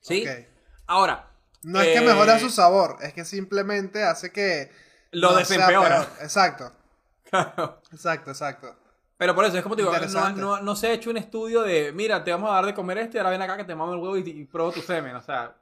[0.00, 0.24] ¿Sí?
[0.86, 1.30] Ahora.
[1.62, 4.70] No es que eh, mejora su sabor, es que simplemente hace que
[5.14, 5.88] Lo no sea desempeora.
[6.02, 6.08] peor.
[6.22, 6.72] Exacto,
[7.30, 7.80] Claro.
[7.92, 8.76] exacto, exacto.
[9.16, 11.62] Pero por eso, es como te digo, no, no, no se ha hecho un estudio
[11.62, 13.74] de, mira, te vamos a dar de comer esto y ahora ven acá que te
[13.74, 15.14] mamo el huevo y, y pruebo tu semen.
[15.16, 15.54] O sea,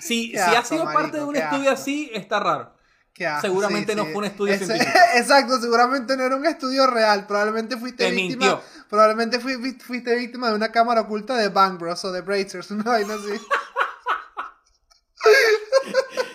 [0.00, 1.82] si, si ha sido parte de un estudio asco.
[1.82, 2.74] así, está raro.
[3.18, 4.98] Asco, Seguramente no fue un estudio Ese- científico.
[5.14, 7.26] Exacto, seguramente no era un estudio real.
[7.26, 8.46] Probablemente fuiste Te víctima.
[8.46, 8.62] mintió.
[8.90, 13.14] Probablemente fuiste víctima de una cámara oculta de Bang Bros o de Brazers, una vaina
[13.14, 13.40] así.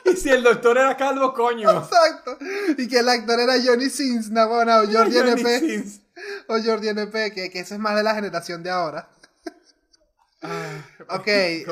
[0.05, 1.69] Y si el doctor era calvo, coño.
[1.69, 2.37] Exacto.
[2.77, 5.83] Y que el actor era Johnny Sins, no, bueno, o Jordi NP.
[6.47, 9.09] O Jordi NP, que, que ese es más de la generación de ahora.
[11.09, 11.27] Ok,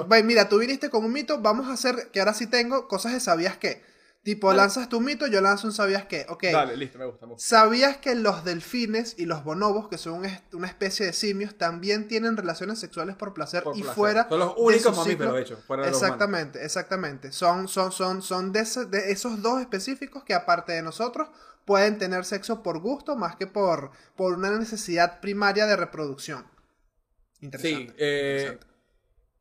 [0.08, 3.14] bueno, mira, tú viniste con un mito, vamos a hacer, que ahora sí tengo, cosas
[3.14, 3.84] de sabías qué.
[4.22, 4.58] Tipo, Vale.
[4.58, 6.26] lanzas tu mito, yo lanzo un sabías qué.
[6.28, 6.44] Ok.
[6.52, 7.26] Dale, listo, me gusta.
[7.26, 7.48] me gusta.
[7.48, 12.36] ¿Sabías que los delfines y los bonobos, que son una especie de simios, también tienen
[12.36, 13.96] relaciones sexuales por placer Por y placer.
[13.96, 16.16] fuera Son los únicos mamíferos, de hecho, fuera de los humanos.
[16.16, 17.32] Exactamente, exactamente.
[17.32, 21.30] Son, son, son, son de, ese- de esos dos específicos que aparte de nosotros
[21.64, 26.46] pueden tener sexo por gusto más que por, por una necesidad primaria de reproducción.
[27.42, 27.88] Interesante.
[27.92, 28.68] Sí, eh, interesante.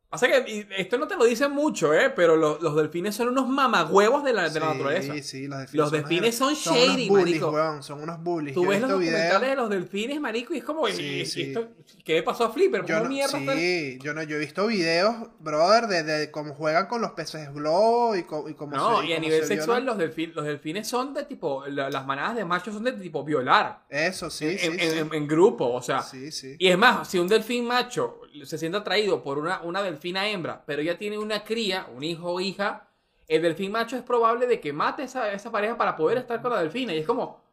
[0.09, 2.09] Pasa que y esto no te lo dicen mucho, ¿eh?
[2.15, 5.13] Pero lo- los delfines son unos mamagüevos de la, de la Sí, naturaleza.
[5.21, 7.49] sí, los delfines, Los son delfines son unos shady, bullies, marico.
[7.51, 8.55] weón, son unos bullies.
[8.55, 11.25] Tú Yo ves los documentales de los delfines, marico, y es como, Sí, ¿y- y
[11.27, 11.41] sí.
[11.43, 11.67] esto-
[12.03, 12.85] ¿qué le pasó a Flipper?
[12.85, 16.55] Yo ¿Cómo no, mierda sí, yo no, yo he visto videos, brother, de, de cómo
[16.55, 19.47] juegan con los peces globo y, co- y cómo No, se- y a nivel se
[19.47, 22.93] sexual los, delfin- los delfines son de tipo, la- las manadas de machos son de
[22.93, 23.83] tipo violar.
[23.89, 24.97] Eso, sí, en, sí, en- sí.
[24.97, 26.01] en- en grupo, o sea.
[26.01, 26.55] Sí, sí.
[26.57, 30.63] Y es más, si un delfín macho se siente atraído por una, una delfina hembra,
[30.65, 32.87] pero ya tiene una cría, un hijo o hija,
[33.27, 36.41] el delfín macho es probable de que mate a esa, esa pareja para poder estar
[36.41, 36.93] con la delfina.
[36.93, 37.43] Y es como.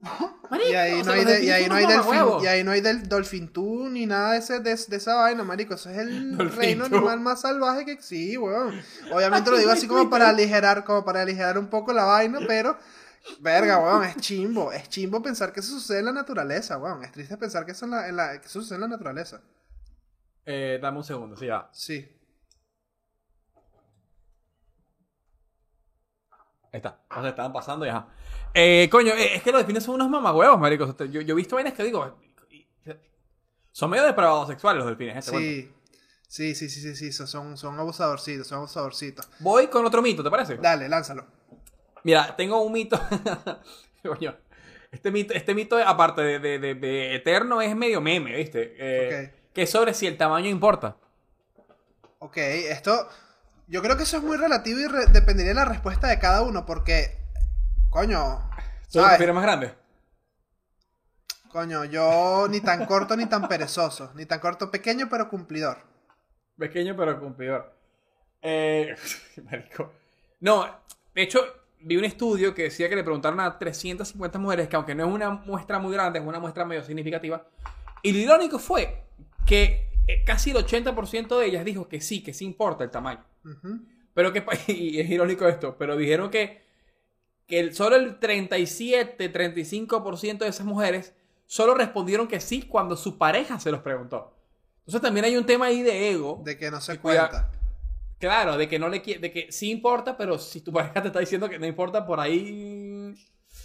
[0.50, 2.72] Marico, Y ahí, no hay, hay, de- y ahí no hay delfín, y ahí no
[2.72, 5.74] hay del Dolphin Toon ni nada de, ese, de, de esa vaina, marico.
[5.74, 8.80] Eso es el Dolphin reino animal más salvaje que sí, weón.
[9.10, 12.76] Obviamente lo digo así como para aligerar, como para aligerar un poco la vaina, pero
[13.40, 17.02] verga, weón, es chimbo, es chimbo pensar que eso sucede en la naturaleza, weón.
[17.02, 19.40] Es triste pensar que eso, en la, en la- que eso sucede en la naturaleza.
[20.46, 21.68] Eh, dame un segundo, sí, ya.
[21.72, 22.06] Sí.
[26.72, 27.00] Ahí está.
[27.10, 28.08] O sea, estaban pasando y ajá.
[28.52, 30.84] Eh, coño, eh, es que los delfines son unos mamagüevos, marico.
[30.84, 32.18] O sea, Yo, yo he visto vainas que digo.
[33.72, 35.38] Son medio depravados sexuales los delfines, este.
[35.38, 35.70] Sí.
[36.26, 39.28] Sí, sí, sí, sí, sí, so- son, son abusadorcitos, son abusadorcitos.
[39.40, 40.56] Voy con otro mito, ¿te parece?
[40.56, 41.26] Dale, lánzalo.
[42.02, 43.00] Mira, tengo un mito.
[44.02, 44.36] Coño.
[44.90, 48.74] Este mito, este mito, aparte de, de- de- de eterno, es medio meme, ¿viste?
[48.78, 50.96] Eh, Que es sobre si el tamaño importa.
[52.18, 53.08] Ok, esto.
[53.68, 56.42] Yo creo que eso es muy relativo y re- dependería de la respuesta de cada
[56.42, 57.18] uno, porque.
[57.90, 58.50] Coño.
[58.92, 59.74] ¿Tú prefieres más grande?
[61.50, 64.10] Coño, yo ni tan corto ni tan perezoso.
[64.14, 65.78] Ni tan corto, pequeño pero cumplidor.
[66.58, 67.72] Pequeño pero cumplidor.
[68.42, 68.94] Eh,
[69.44, 69.92] marico.
[70.40, 70.66] No,
[71.14, 71.40] de hecho,
[71.80, 75.12] vi un estudio que decía que le preguntaron a 350 mujeres, que aunque no es
[75.12, 77.46] una muestra muy grande, es una muestra medio significativa.
[78.02, 79.04] Y lo irónico fue
[79.46, 83.24] que eh, casi el 80% de ellas dijo que sí, que sí importa el tamaño.
[84.14, 86.62] Pero que, y es irónico esto, pero dijeron que,
[87.46, 91.14] que el- solo el 37-35% de esas mujeres
[91.46, 94.34] solo respondieron que sí cuando su pareja se los preguntó.
[94.80, 96.40] Entonces también hay un tema ahí de ego.
[96.44, 97.50] De que no se cuida- cuenta.
[98.18, 101.20] Claro, de que no le de que sí importa, pero si tu pareja te está
[101.20, 103.14] diciendo que no importa, por ahí.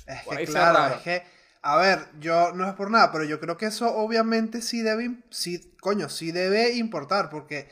[0.06, 1.24] Es Por que ahí claro, es que,
[1.62, 5.24] a ver, yo no es por nada, pero yo creo que eso obviamente sí debe,
[5.30, 7.70] sí, coño, sí debe importar, porque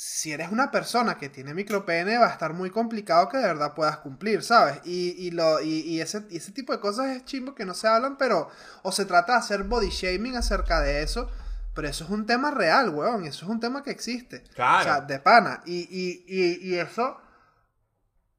[0.00, 3.74] si eres una persona que tiene micropene va a estar muy complicado que de verdad
[3.74, 4.80] puedas cumplir, ¿sabes?
[4.84, 6.20] Y, y, lo, y, y ese,
[6.52, 8.48] tipo de cosas es chimbo que no se hablan, pero
[8.84, 11.28] o se trata de hacer body shaming acerca de eso,
[11.74, 14.44] pero eso es un tema real, weón, eso es un tema que existe.
[14.54, 14.80] Claro.
[14.80, 15.62] O sea, de pana.
[15.66, 17.16] Y, y, eso.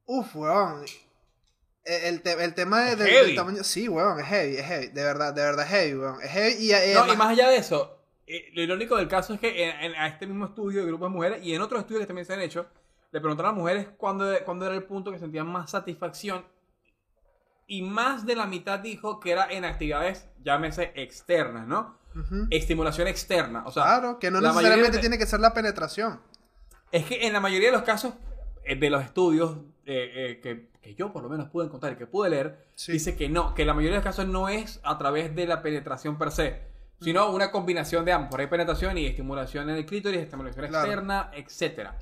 [0.05, 0.85] Uf, weón.
[1.97, 3.63] El, el te- el tema de- Es del, tamaño.
[3.63, 4.87] Sí, weón, es heavy, es heavy.
[4.87, 6.21] De verdad, de verdad es heavy, weón.
[6.21, 7.97] Es heavy y, eh, No, y más allá de eso,
[8.27, 11.07] eh, lo irónico del caso es que en, en- a este mismo estudio de grupos
[11.09, 12.67] de mujeres y en otros estudios que también se han hecho,
[13.11, 16.45] le preguntaron a las mujeres cuándo, cuándo era el punto que sentían más satisfacción.
[17.67, 21.97] Y más de la mitad dijo que era en actividades, llámese externas, ¿no?
[22.49, 23.63] Estimulación externa.
[23.65, 26.19] O sea, Claro, que no necesariamente de- tiene que ser la penetración.
[26.91, 28.13] Es que en la mayoría de los casos
[28.65, 31.95] eh, de los estudios eh, eh, que, que yo por lo menos pude encontrar y
[31.97, 32.93] que pude leer, Sí.
[32.93, 35.61] dice que no, que la mayoría de los casos no es a través de la
[35.61, 36.61] penetración per se,
[37.01, 38.29] sino una combinación de ambos.
[38.31, 40.85] Por ahí penetración y estimulación en el clítoris, estimulación Claro.
[40.85, 41.97] externa, etcétera.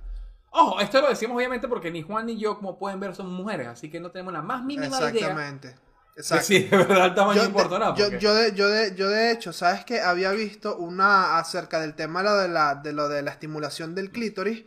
[0.50, 3.68] Ojo, esto lo decimos obviamente porque ni Juan ni yo, como pueden ver, son mujeres,
[3.68, 5.76] así que no tenemos la más mínima idea Exactamente.
[6.16, 6.46] Exacto.
[6.46, 9.54] si de verdad el tamaño Yo, importa de, yo, de, yo, de, yo de hecho,
[9.54, 13.94] ¿sabes que Había visto una acerca del tema de, la, de lo de la estimulación
[13.94, 14.66] del clítoris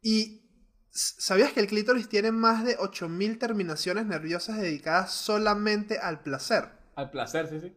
[0.00, 0.45] y
[0.96, 6.70] ¿sabías que el clítoris tiene más de 8000 terminaciones nerviosas dedicadas solamente al placer?
[6.94, 7.76] Al placer, sí, sí.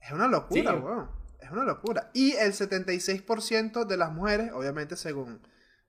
[0.00, 0.78] Es una locura, Sí.
[0.78, 1.10] weón.
[1.40, 2.10] Es una locura.
[2.14, 5.40] Y el 76% de las mujeres, obviamente según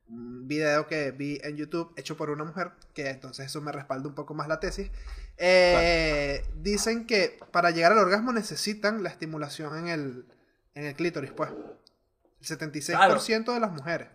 [0.08, 4.08] un video que vi en YouTube hecho por una mujer, que entonces eso me respalda
[4.10, 4.92] un poco más la tesis,
[5.38, 10.26] eh, dicen que para llegar al orgasmo necesitan la estimulación en el,
[10.74, 11.52] en el clítoris, pues.
[12.42, 14.10] El 76% de las mujeres.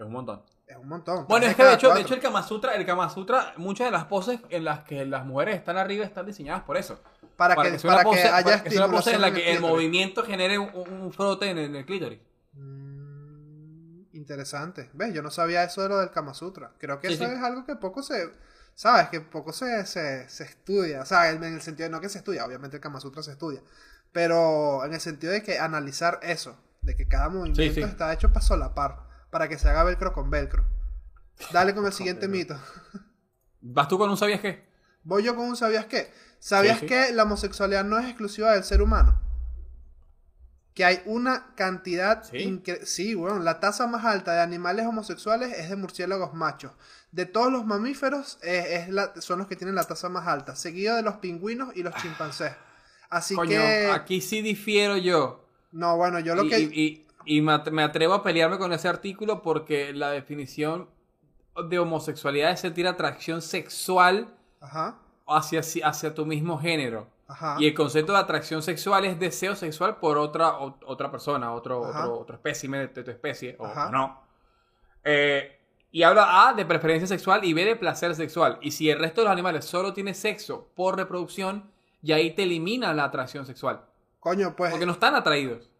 [0.00, 0.42] Es un montón.
[0.66, 1.26] Es un montón.
[1.28, 3.90] Bueno, es que de hecho, de hecho el Kama Sutra, el Kama Sutra, muchas de
[3.90, 6.98] las poses en las que las mujeres están arriba están diseñadas por eso.
[7.36, 9.52] para, que, sea una para que haya para que sea una pose en la que
[9.52, 12.18] el movimiento genere un, un frote en el, clítoris.
[12.54, 14.88] Mm, interesante.
[14.94, 15.12] ¿Ves?
[15.12, 16.72] Yo no sabía eso de lo del Kama Sutra.
[16.78, 17.32] Creo que Sí, eso sí.
[17.32, 18.32] es algo que poco se.
[18.74, 19.10] ¿Sabes?
[19.10, 21.02] Que poco se, se, se estudia.
[21.02, 23.22] O sea, en en el sentido de no que se estudia, obviamente el Kama Sutra
[23.22, 23.60] se estudia.
[24.12, 27.82] Pero en el sentido de que analizar eso, de que cada movimiento sí.
[27.82, 30.64] está hecho para solapar, para que se haga velcro con velcro.
[31.52, 32.58] Dale con el siguiente mito.
[33.60, 34.68] ¿Vas tú con un sabías qué?
[35.02, 36.12] Voy yo con un ¿sabías qué?
[36.38, 36.86] ¿Sabías Sí, sí.
[36.88, 39.20] que la homosexualidad no es exclusiva del ser humano?
[40.74, 42.22] Que hay una cantidad...
[42.24, 42.62] ¿Sí?
[42.84, 43.44] Sí, weón.
[43.44, 46.72] La tasa más alta de animales homosexuales es de murciélagos machos.
[47.12, 50.54] De todos los mamíferos eh, es la- son los que tienen la tasa más alta.
[50.56, 52.52] Seguido de los pingüinos y los chimpancés.
[53.10, 53.90] Así Coño, que...
[53.92, 55.44] aquí sí difiero yo.
[55.72, 56.60] No, bueno, yo lo y, que...
[56.60, 60.88] y- y- y me at- me atrevo a pelearme con ese artículo porque la definición
[61.68, 64.28] de homosexualidad es sentir atracción sexual
[64.60, 67.06] Ajá, hacia, hacia tu mismo género.
[67.28, 67.56] ajá.
[67.60, 71.84] Y el concepto de atracción sexual es deseo sexual por otra, o- otra persona, otro,
[71.86, 72.00] Ajá.
[72.04, 74.20] otro, otro espécimen de, de tu especie, o, no.
[75.04, 75.56] Eh,
[75.92, 78.58] y habla A de preferencia sexual y B de placer sexual.
[78.60, 81.70] Y si el resto de los animales solo tiene sexo por reproducción,
[82.02, 83.82] y ahí te elimina la atracción sexual.
[84.20, 84.70] Coño, pues...
[84.70, 85.70] Porque no están atraídos.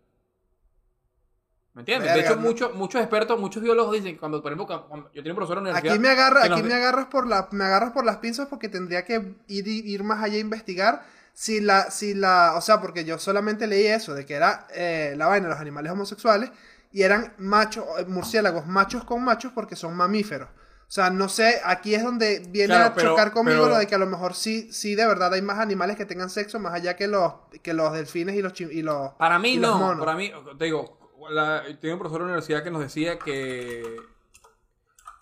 [1.86, 2.14] ¿Me entiendes?
[2.14, 2.42] de hecho, no.
[2.42, 5.58] muchos, muchos expertos, muchos biólogos dicen que cuando, por ejemplo, cuando- yo tenía un profesor
[5.58, 5.92] en la universidad.
[5.94, 8.68] Aquí me agarra, aquí nos- me agarras por la, me agarras por las pinzas porque
[8.68, 13.04] tendría que ir, ir más allá a investigar si la, si la, o sea, porque
[13.04, 16.50] yo solamente leí eso, de que era eh, la vaina de los animales homosexuales
[16.92, 20.48] y eran machos, eh, murciélagos, machos con machos porque son mamíferos.
[20.50, 23.78] O sea, no sé, aquí es donde viene Claro, a pero- chocar conmigo pero- lo
[23.78, 26.58] de que a lo mejor sí, sí de verdad hay más animales que tengan sexo
[26.58, 29.70] más allá que los, que los delfines y los, y los Para mí y los
[29.70, 30.04] no, monos.
[30.04, 30.98] para mí, te digo,
[31.30, 33.82] la, tenía un profesor en la universidad que nos decía que,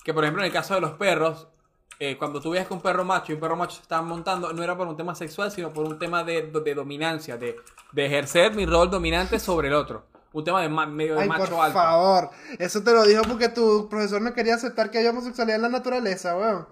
[0.04, 1.48] que por ejemplo en el caso de los perros,
[2.00, 4.52] eh, cuando tú veías que un perro macho y un perro macho se estaban montando,
[4.52, 7.56] no era por un tema sexual, sino por un tema de, de dominancia, de,
[7.92, 10.06] de ejercer mi rol dominante sobre el otro.
[10.32, 11.82] Un tema de ma- medio de Ay, macho por alfa.
[11.82, 12.30] favor.
[12.58, 15.68] Eso te lo dijo porque tu profesor no quería aceptar que haya homosexualidad en la
[15.70, 16.68] naturaleza, weón.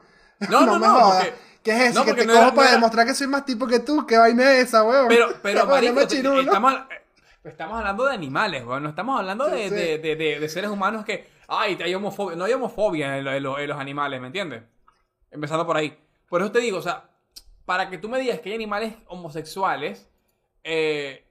[0.50, 1.24] No, no, me no, jodas.
[1.24, 1.98] porque- ¿Qué es eso?
[1.98, 4.06] no, que te no cojo era- no para demostrar que soy más tipo que tú.
[4.06, 5.08] ¿Qué vaina es esa, weón?
[5.08, 6.74] Pero, pero, marico, te- estamos,
[7.50, 8.82] estamos hablando de animales, weón.
[8.82, 9.74] No estamos hablando de, Sí, sí.
[9.74, 11.26] de- de- de- de seres humanos que.
[11.48, 12.36] Ay, hay homofobia.
[12.36, 14.62] No hay homofobia en, lo- en lo- en los animales, ¿me entiendes?
[15.30, 15.96] Empezando por ahí.
[16.28, 17.08] Por eso te digo, o sea,
[17.64, 20.08] para que tú me digas que hay animales homosexuales,
[20.64, 21.24] eh,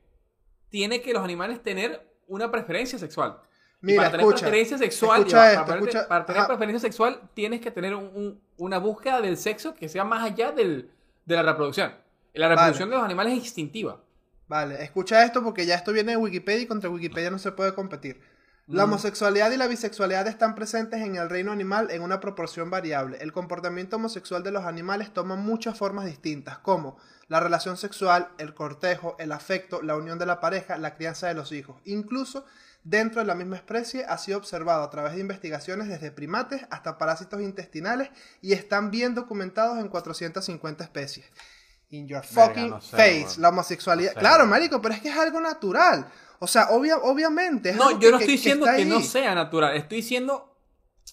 [0.70, 3.40] tiene que los animales tener una preferencia sexual.
[3.82, 6.48] Mira, para tener escucha, preferencia sexual, escucha ya, esto, para, tener- escucha- para tener ajá.
[6.48, 10.52] preferencia sexual, tienes que tener un- un- una búsqueda del sexo que sea más allá
[10.52, 10.90] del-
[11.26, 11.94] de la reproducción.
[12.34, 14.02] La reproducción de los animales es instintiva.
[14.48, 17.74] Vale, escucha esto porque ya esto viene de Wikipedia y contra Wikipedia no se puede
[17.74, 18.22] competir.
[18.68, 18.90] La Mm.
[18.90, 23.18] homosexualidad y la bisexualidad están presentes en el reino animal en una proporción variable.
[23.22, 28.54] El comportamiento homosexual de los animales toma muchas formas distintas, como la relación sexual, el
[28.56, 31.80] cortejo, el afecto, la unión de la pareja, la crianza de los hijos.
[31.86, 32.46] Incluso
[32.84, 36.98] dentro de la misma especie ha sido observado a través de investigaciones desde primates hasta
[36.98, 38.10] parásitos intestinales
[38.42, 41.26] y están bien documentados en 450 especies.
[41.98, 43.42] In your Verga, fucking no sé, face, weón.
[43.42, 44.12] la homosexualidad.
[44.12, 46.08] No sé, claro, marico, pero es que es algo natural.
[46.40, 47.70] O sea, obvia- obviamente.
[47.72, 49.76] es No, algo yo no que- estoy que diciendo está que no sea natural.
[49.78, 50.58] Estoy diciendo.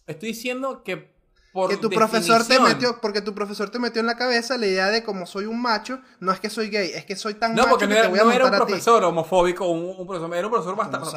[0.06, 1.12] Estoy diciendo que
[1.52, 4.66] por que tu profesor te metió, porque tu profesor te metió en la cabeza la
[4.66, 7.54] idea de como soy un macho, no es que soy gay, es que soy tan
[7.54, 9.94] No, macho porque que no te era, voy a no era un profesor homofóbico, un,
[10.00, 11.08] un profesor, era un profesor bastante,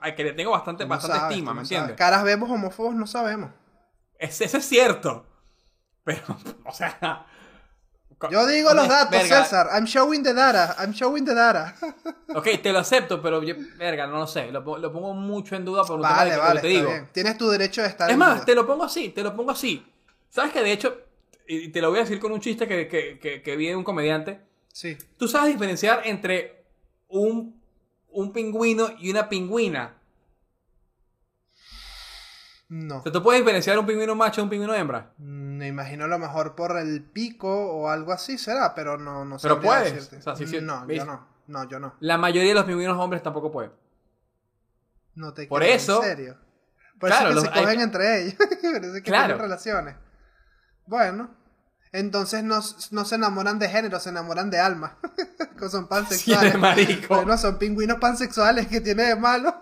[0.00, 1.96] al que le tengo bastante, no bastante sabes, estima, ¿me entiendes?
[1.96, 3.50] Caras vemos homófobos, no sabemos.
[4.18, 5.26] Es- eso es cierto.
[6.04, 6.22] Pero,
[6.66, 7.26] o sea.
[8.30, 9.68] Yo digo los datos, Verga, César.
[9.72, 10.76] I'm showing the data.
[10.78, 11.74] I'm showing the data.
[12.34, 14.52] Ok, te lo acepto, pero yo, verga, no lo sé.
[14.52, 16.66] Lo, po- lo pongo mucho en duda por un Vale, tema de que, vale, te
[16.68, 16.88] digo.
[16.88, 17.08] bien.
[17.12, 18.44] Tienes tu derecho de estar Es en más, duda.
[18.44, 19.84] te lo pongo así, te lo pongo así.
[20.28, 20.96] ¿Sabes que de hecho,
[21.48, 23.74] y te lo voy a decir con un chiste que, que, que, que vi de
[23.74, 24.40] un comediante,
[24.72, 24.96] Sí.
[25.16, 26.62] tú sabes diferenciar entre
[27.08, 27.60] un,
[28.12, 29.96] un pingüino y una pingüina.
[32.72, 32.98] No.
[32.98, 35.12] O sea, tú puedes diferenciar un pingüino macho de un pingüino hembra.
[35.18, 39.24] Mm, Me imagino a lo mejor por el pico o algo así será, pero no,
[39.24, 40.16] no Pero sabría puedes, decirte.
[40.18, 40.98] o sea, sí, sí, no, ¿ves?
[40.98, 41.26] yo no.
[41.48, 41.94] No, yo no.
[42.00, 43.72] La mayoría de los pingüinos hombres tampoco pueden.
[45.16, 46.36] No te Por creo, eso- ¿En serio?
[46.98, 48.34] Por Claro, eso los- que se hay- cogen entre ellos.
[48.38, 49.26] Por eso que Claro.
[49.26, 49.96] tienen relaciones.
[50.86, 51.30] Bueno.
[51.92, 52.60] Entonces no,
[52.92, 54.96] no se enamoran de género, se enamoran de alma.
[55.70, 56.52] Son pansexuales.
[56.52, 57.16] Sí, marico.
[57.16, 59.60] Bueno, son pingüinos pansexuales que tiene de malo.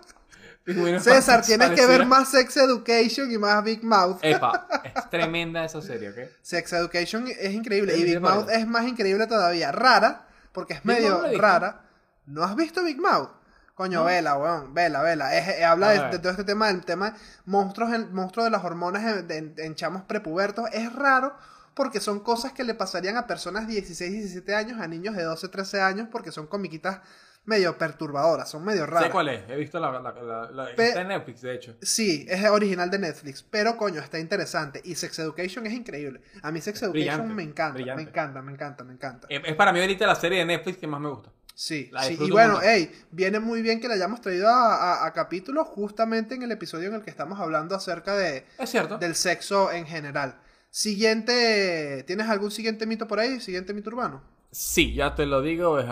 [0.65, 4.19] César, tienes que ver más Sex Education y más Big Mouth.
[4.21, 6.17] Epa, es tremenda esa serie, ¿ok?
[6.41, 7.97] Sex Education es increíble.
[7.97, 8.19] Y Big.
[8.21, 9.71] Mouth es más increíble todavía.
[9.71, 11.81] Rara, porque es medio rara.
[12.25, 13.29] ¿No has visto Big Mouth?
[13.73, 14.05] Coño, No.
[14.05, 15.35] vela, weón, vela, vela.
[15.35, 18.63] Es- eh, habla de, todo este tema, del tema de monstruos, en, monstruos de las
[18.63, 20.65] hormonas en, en- en chamos prepubertos.
[20.73, 21.33] Es raro
[21.73, 25.23] porque son cosas que le pasarían a personas de 16, 17 años, a niños de
[25.23, 26.99] 12, 13 años, porque son comiquitas
[27.49, 29.03] medio perturbadoras, son medio raras.
[29.07, 31.75] Sé cuál es, he visto la, la, la, la- Pe- está en Netflix, de hecho.
[31.81, 34.81] Sí, es original de Netflix, pero coño, está interesante.
[34.85, 36.21] Y Sex Education es increíble.
[36.41, 38.03] A mí Sex Education brillante, me encanta, brillante.
[38.03, 39.27] me encanta, me encanta, me encanta.
[39.29, 41.31] Es para mí ahorita la serie de Netflix que más me gusta.
[41.55, 42.17] Sí, sí.
[42.21, 46.33] Y bueno, hey, viene muy bien que la hayamos traído a, a, a capítulo justamente
[46.35, 48.97] en el episodio en el que estamos hablando acerca de, Es cierto.
[48.97, 50.35] del sexo en general.
[50.71, 53.39] Siguiente, ¿tienes algún siguiente mito por ahí?
[53.41, 54.21] Siguiente mito urbano.
[54.51, 55.79] Sí, ya te lo digo.
[55.79, 55.85] es-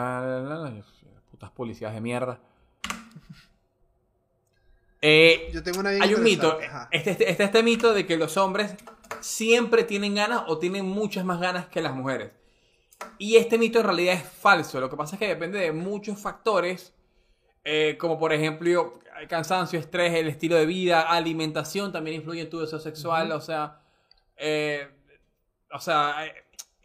[1.38, 2.39] Putas policías de mierda.
[5.00, 6.58] Eh, Yo tengo una bien hay un mito.
[6.89, 8.73] Este, este, este, este mito de que los hombres
[9.21, 12.32] siempre tienen ganas o tienen muchas más ganas que las mujeres.
[13.19, 14.80] Y este mito en realidad es falso.
[14.80, 16.95] Lo que pasa es que depende de muchos factores.
[17.63, 22.50] eh, como por ejemplo, el cansancio, estrés, el estilo de vida, alimentación también influye en
[22.50, 23.32] tu deseo sexual.
[23.34, 23.80] O sea,
[24.36, 24.88] eh,
[25.71, 26.26] o sea,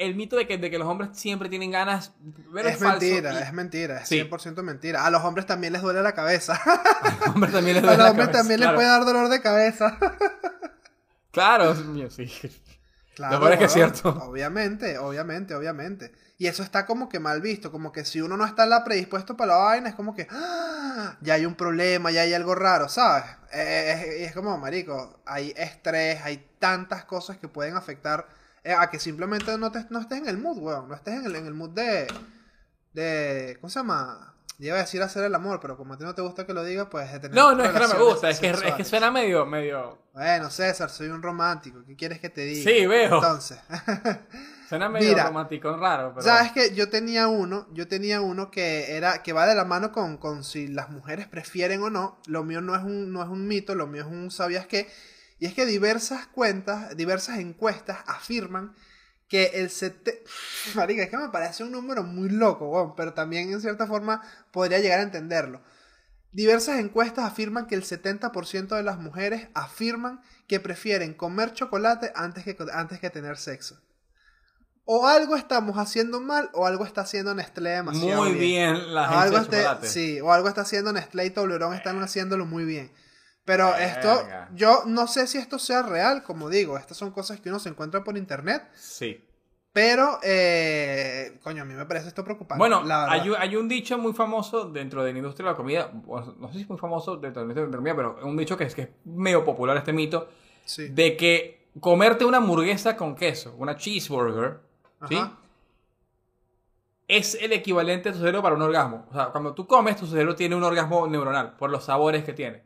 [0.02, 2.12] el mito de que, de que los hombres siempre tienen ganas.
[2.52, 4.20] pero Es falso mentira, y es mentira, es Sí.
[4.20, 5.04] 100% mentira.
[5.06, 6.54] A los hombres también les duele la cabeza.
[7.02, 8.72] a los hombres también les A duele los la hombres cabeza, también claro.
[8.72, 9.98] les puede dar dolor de cabeza.
[11.32, 12.30] Claro, mío, sí.
[13.14, 14.10] Claro, Lo es que es cierto.
[14.10, 16.12] Obviamente, obviamente, obviamente.
[16.38, 19.36] Y eso está como que mal visto, como que si uno no está la predispuesto
[19.36, 21.16] para la vaina, es como que ¡ah!
[21.20, 23.24] ya hay un problema, ya hay algo raro, ¿sabes?
[23.52, 28.90] Eh, Es, es como, marico, hay estrés, hay tantas cosas que pueden afectar eh, a
[28.90, 31.46] que simplemente no, te- no estés en el mood, weón, no estés en el, en
[31.46, 32.06] el mood de,
[32.92, 34.28] de, ¿cómo se llama?
[34.58, 36.62] Iba a decir hacer el amor, pero como a ti no te gusta que lo
[36.62, 38.30] diga, pues de tener No, no, es que no me gusta.
[38.30, 39.98] Es que, es que suena medio, medio.
[40.12, 42.70] Bueno, César, soy un romántico, ¿qué quieres que te diga?
[42.70, 43.16] Sí, veo.
[43.16, 43.58] Entonces...
[44.68, 46.12] Suena medio Mira, romántico, raro.
[46.14, 46.22] Pero...
[46.22, 49.92] Sabes que yo tenía uno, yo tenía uno que era que va de la mano
[49.92, 52.18] con, con si las mujeres prefieren o no.
[52.26, 54.88] Lo mío no es un no es un mito, lo mío es un sabías qué.
[55.42, 58.76] Y es que diversas cuentas, diversas encuestas afirman
[59.26, 60.22] que el sete...
[60.76, 64.22] Marica, es que me parece un número muy loco, weón, pero también en cierta forma
[64.52, 65.60] podría llegar a entenderlo.
[66.30, 72.44] Diversas encuestas afirman que el 70% de las mujeres afirman que prefieren comer chocolate antes
[72.44, 73.80] que, antes que tener sexo.
[74.84, 79.04] O algo estamos haciendo mal o algo está haciendo Nestlé demasiado Muy bien la o
[79.06, 79.88] gente algo de chocolate.
[79.88, 82.92] sí, o algo está haciendo Nestlé y Toblerone están haciéndolo muy bien.
[83.44, 84.22] Pero esto,
[84.54, 87.68] yo no sé si esto sea real, como digo, estas son cosas que uno se
[87.70, 89.24] encuentra por internet, Sí.
[89.72, 92.58] pero, eh, coño, a mí me parece esto preocupante.
[92.58, 95.56] Bueno, la hay, un- hay un dicho muy famoso dentro de la industria de la
[95.56, 95.90] comida.
[96.38, 98.36] No sé si es muy famoso dentro de la industria de la comida, pero un
[98.36, 100.28] dicho que es, que es medio popular este mito.
[100.64, 100.88] Sí.
[100.90, 104.60] De que comerte una hamburguesa con queso, una cheeseburger,
[105.08, 105.16] ¿sí?
[105.16, 105.38] Ajá.
[107.08, 109.06] es el equivalente de tu cerebro para un orgasmo.
[109.10, 112.32] O sea, cuando tú comes, tu cerebro tiene un orgasmo neuronal por los sabores que
[112.32, 112.62] tiene.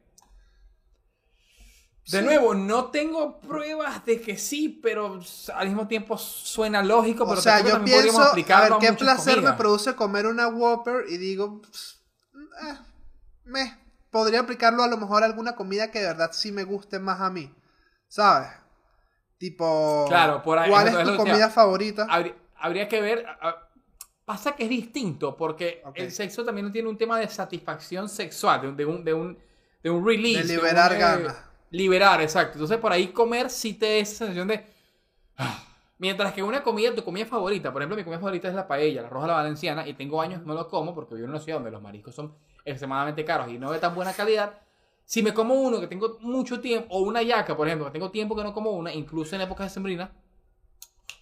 [2.09, 2.24] De Sí.
[2.24, 5.18] nuevo, no tengo pruebas de que sí, pero
[5.54, 7.24] al mismo tiempo suena lógico.
[7.24, 11.16] O pero sea, yo pienso, a ver, qué placer me produce comer una Whopper y
[11.16, 12.00] digo, "Pss,
[12.68, 12.78] eh,
[13.44, 13.76] me
[14.11, 17.20] podría aplicarlo a lo mejor a alguna comida que de verdad sí me guste más
[17.20, 17.52] a mí,
[18.07, 18.50] ¿sabes?
[19.38, 22.07] Tipo, Claro, por ahí, ¿cuál es tu comida favorita?
[22.09, 23.26] Habría, habría que ver.
[24.24, 28.68] pasa que es distinto porque el sexo también tiene un tema de satisfacción sexual, de,
[28.68, 29.38] un- de un, de, un,
[29.82, 30.42] de un release.
[30.46, 31.36] De liberar un, eh, ganas.
[31.70, 32.54] Liberar, exacto.
[32.54, 34.64] Entonces por ahí comer sí te da esa sensación de.
[35.38, 35.62] ah.
[35.98, 39.00] Mientras que una comida, tu comida favorita, por ejemplo, mi comida favorita es la paella,
[39.00, 41.56] la roja la valenciana, y tengo años no lo como porque vivo en una ciudad
[41.58, 42.34] donde los mariscos son
[42.66, 44.60] extremadamente caros y no de tan buena calidad.
[45.06, 48.10] Si me como uno que tengo mucho tiempo, o una yaca, por ejemplo, que tengo
[48.10, 50.10] tiempo que no como una, incluso en épocas de sembrina,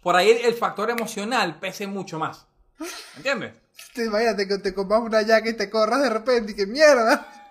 [0.03, 2.47] por ahí el, el factor emocional pese mucho más.
[3.17, 3.53] ¿Entiendes?
[3.95, 7.44] Te imagínate que te comas una yaca y te corras de repente y que mierda.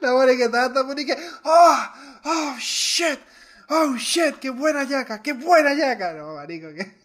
[0.00, 1.76] La buena que estaba tan buena y que, oh,
[2.24, 3.18] oh, shit,
[3.68, 6.12] oh, shit, qué buena yaca, qué buena yaca.
[6.14, 7.04] No, marico, que...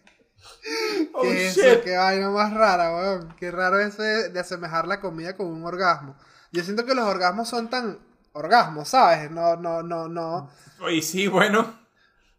[1.14, 1.64] Oh, ¿Qué es shit.
[1.64, 1.80] eso?
[1.82, 3.34] Qué vaina más rara, weón.
[3.38, 6.16] Qué raro eso de, de asemejar la comida con un orgasmo.
[6.52, 7.98] Yo siento que los orgasmos son tan
[8.32, 9.30] orgasmos, ¿sabes?
[9.30, 10.50] No, no, no, no.
[10.80, 11.79] Oye, sí, bueno.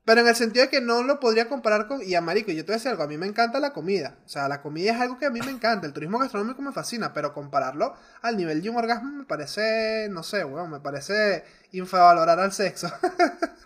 [0.03, 2.01] Pero en el sentido de que no lo podría comparar con...
[2.01, 4.17] Y a marico, yo te voy a decir algo, a mí me encanta la comida.
[4.25, 5.85] O sea, la comida es algo que a mí me encanta.
[5.85, 10.23] El turismo gastronómico me fascina, pero compararlo al nivel de un orgasmo me parece, no
[10.23, 12.91] sé, weón, me parece infravalorar al sexo.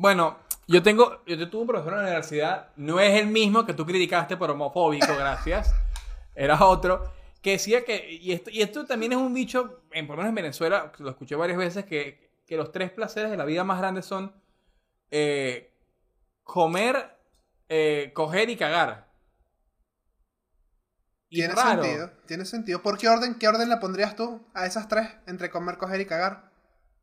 [0.00, 3.74] Bueno, yo tengo, yo tuve un profesor en la universidad, no es el mismo que
[3.74, 5.74] tú criticaste por homofóbico, gracias.
[6.34, 7.12] Era otro,
[7.42, 10.30] que decía que, y esto, y esto también es un dicho, en, por lo menos
[10.30, 13.78] en Venezuela, lo escuché varias veces, que, que los tres placeres de la vida más
[13.78, 14.32] grandes son
[15.10, 15.74] eh,
[16.42, 17.18] comer,
[17.68, 19.10] eh, coger y cagar.
[21.28, 21.82] Y tiene raro.
[21.82, 22.82] sentido, tiene sentido.
[22.82, 26.06] ¿Por qué orden, qué orden le pondrías tú a esas tres entre comer, coger y
[26.06, 26.50] cagar?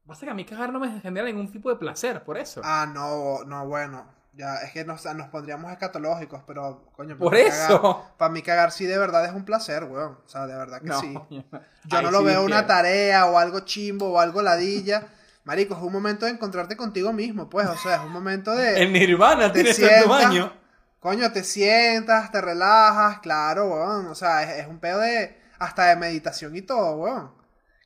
[0.06, 2.62] Pasa que a mí cagar no me genera ningún tipo de placer, por eso.
[2.64, 4.18] Ah, no, no, bueno.
[4.34, 7.82] Ya, es que nos, nos pondríamos escatológicos, pero, coño, por eso.
[7.82, 10.20] Cagar, para mí cagar sí de verdad es un placer, weón.
[10.24, 11.14] O sea, de verdad que no, sí.
[11.86, 15.08] yo, no lo sí veo una tarea o algo chimbo o algo ladilla.
[15.48, 17.68] Marico, es un momento de encontrarte contigo mismo, pues.
[17.68, 18.80] O sea, es un momento de.
[18.84, 20.52] El Nirvana te tiene tanto sientas, años.
[21.00, 24.08] Coño, te sientas, te relajas, claro, weón.
[24.08, 25.42] O sea, es, es un pedo de.
[25.58, 27.32] Hasta de meditación y todo, weón.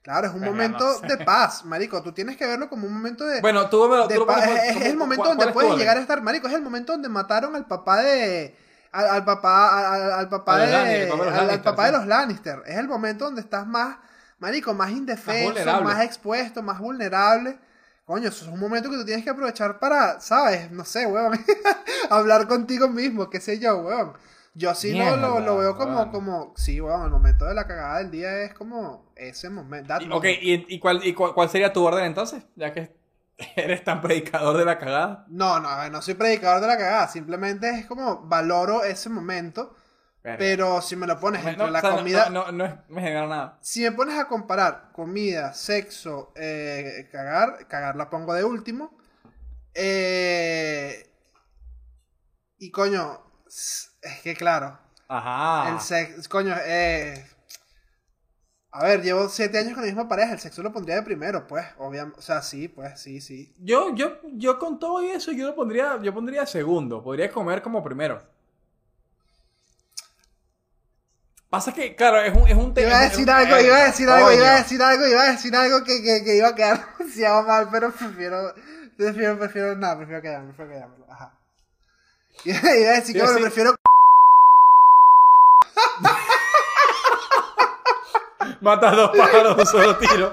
[0.03, 1.15] Claro, es un Verga, momento no sé.
[1.15, 2.01] de paz, marico.
[2.01, 3.39] Tú tienes que verlo como un momento de.
[3.41, 5.95] Bueno, tú me de tú pones- es, es ¿cómo- el momento donde tu puedes llegar
[5.97, 6.47] a estar, marico.
[6.47, 8.57] Es el momento donde mataron al papá de.
[8.91, 10.71] Al, al papá, al, al papá de.
[10.71, 12.63] Lannister, al- papá de los Lannister.
[12.65, 13.97] Es el momento donde estás más,
[14.41, 15.83] marico, más indefenso, vulnerable.
[15.85, 17.59] más expuesto, más vulnerable.
[18.05, 20.71] Coño, eso es un momento que tú tienes que aprovechar para, ¿sabes?
[20.71, 21.39] No sé, weón.
[22.09, 24.13] hablar contigo mismo, qué sé yo, weón.
[24.53, 27.65] Yo sí lo, lo, lo veo como, Mierda, como, sí, weón, el momento de la
[27.67, 29.93] cagada del día es como ese momento.
[29.99, 30.25] Y- Ok, moment.
[30.41, 32.43] ¿y, y cuál, y cuál, cuál sería tu orden entonces?
[32.55, 32.95] Ya que
[33.55, 35.25] eres tan predicador de la cagada.
[35.29, 39.75] No, no, no soy predicador de la cagada, simplemente es como valoro ese momento,
[40.23, 42.65] pero si me lo pones entre no, la o sea, no- comida, No, no, no
[42.65, 43.57] es- me genera nada.
[43.61, 48.95] si me pones a comparar comida, sexo, eh, cagar, cagar la pongo de último,
[49.73, 51.07] eh,
[52.57, 53.91] y coño, es
[54.23, 55.69] que claro, Ajá.
[55.73, 57.25] el sexo, coño, eh,
[58.73, 61.45] a ver, llevo siete años con la misma pareja, el sexo lo pondría de primero,
[61.47, 63.53] pues, obviamente, o sea, sí, pues, sí, sí.
[63.59, 67.03] Yo, yo, yo con todo eso, yo lo pondría, yo pondría segundo.
[67.03, 68.21] Podría comer como primero.
[71.51, 72.87] Pasa que, claro, es un, es un tema.
[72.87, 75.53] Iba a decir algo, iba a decir algo, iba a decir algo, iba a decir
[75.53, 78.53] algo que, que, que iba a quedar demasiado mal, pero prefiero,
[78.95, 81.37] prefiero, prefiero, nada, prefiero quedarme, prefiero quedarme, ajá.
[82.45, 83.75] Iba iba a decir que a bueno, prefiero
[88.61, 90.31] Matas dos pájaros de un solo tiro.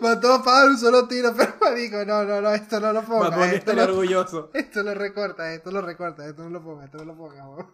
[0.00, 3.32] mató a pagar un solo tiro, pero marico, no, no, no, esto no lo pongas,
[3.32, 4.50] Bunny esto, estaría lo, orgulloso.
[4.54, 7.66] esto lo recorta, esto lo recorta, esto no lo pongas, esto no lo pongas.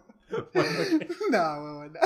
[1.30, 2.00] No, weón, no.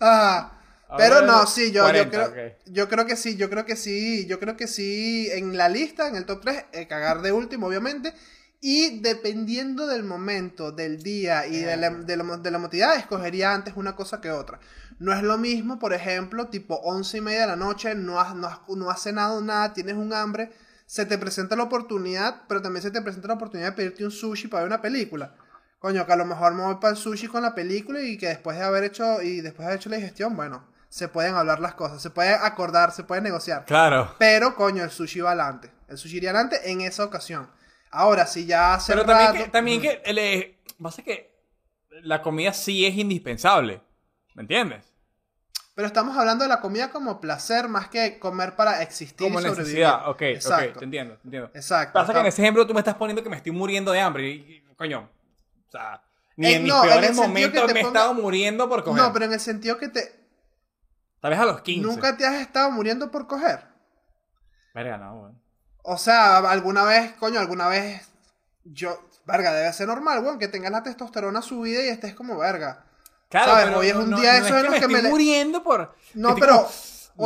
[0.00, 0.60] Ajá.
[0.88, 3.64] A Pero ver, no, sí, yo, 40, yo, creo, yo creo que sí, yo creo
[3.64, 7.22] que sí, yo creo que sí, en la lista, en el top 3, eh, cagar
[7.22, 8.14] de último, obviamente,
[8.60, 13.52] y dependiendo del momento, del día y de la, de, la, de la emotividad, escogería
[13.54, 14.60] antes una cosa que otra.
[14.98, 18.34] No es lo mismo, por ejemplo, tipo 11 y media de la noche, no has,
[18.34, 20.52] no has, no has cenado nada, tienes un hambre,
[20.86, 24.10] se te presenta la oportunidad, pero también se te presenta la oportunidad de pedirte un
[24.10, 25.34] sushi para ver una película.
[25.84, 28.26] Coño, que a lo mejor me voy para el sushi con la película y que
[28.28, 31.60] después de haber hecho y después de haber hecho la digestión, bueno, se pueden hablar
[31.60, 33.66] las cosas, se puede acordar, se puede negociar.
[33.66, 34.14] Claro.
[34.18, 35.70] Pero, coño, el sushi va adelante.
[35.88, 37.50] El sushi iría adelante en esa ocasión.
[37.90, 41.30] Ahora, si ya hace Pero también rato- que, también que el, eh, pasa que
[42.02, 43.82] la comida sí es indispensable.
[44.34, 44.86] ¿Me entiendes?
[45.74, 49.42] Pero estamos hablando de la comida como placer más que comer para existir Como y
[49.42, 49.80] sobrevivir.
[49.84, 50.08] necesidad.
[50.08, 50.70] Ok, Exacto.
[50.70, 51.50] ok, te entiendo, te entiendo.
[51.52, 51.92] Exacto.
[51.92, 54.30] Pasa que en ese ejemplo tú me estás poniendo que me estoy muriendo de hambre.
[54.30, 54.32] Y,
[54.70, 55.10] y, coño,
[55.78, 56.02] sea,
[56.36, 58.68] ni Eh, en mis no, en el peores sentido momentos me he ponga- estado muriendo
[58.68, 59.02] por coger.
[59.02, 60.24] No, pero en el sentido que te...
[61.20, 61.86] Tal vez a los 15.
[61.86, 63.64] Nunca te has estado muriendo por coger.
[64.74, 65.42] Verga, no, weón.
[65.82, 68.08] O sea, alguna vez, coño, alguna vez
[68.64, 69.00] yo...
[69.26, 72.84] Verga, debe ser normal, weón, que tengas la testosterona subida y estés como verga.
[73.30, 73.66] Claro, ¿Sabes?
[73.66, 75.08] pero Hoy es un no- día no esos es en los que me estoy le-
[75.10, 75.94] muriendo por...
[76.14, 76.68] No, pero como-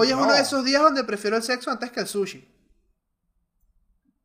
[0.00, 0.32] hoy es uno No.
[0.32, 2.48] de esos días donde prefiero el sexo antes que el sushi.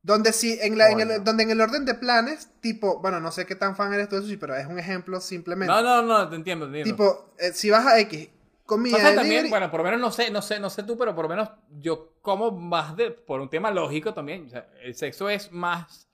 [0.06, 3.32] Donde sí, en, la- en el, donde en el orden de planes, tipo, bueno, no
[3.32, 5.74] sé qué tan fan eres tú del sushi, pero es un ejemplo simplemente.
[5.74, 6.96] No, no, no, te entiendo, te entiendo.
[6.96, 8.30] Tipo, eh, si vas a X,
[8.66, 10.98] comida de también, delivery- bueno, por lo menos no sé, no sé, no sé tú,
[10.98, 11.50] pero por lo menos
[11.80, 14.46] yo como más de, por un tema lógico también.
[14.48, 16.10] O sea, el sexo es más,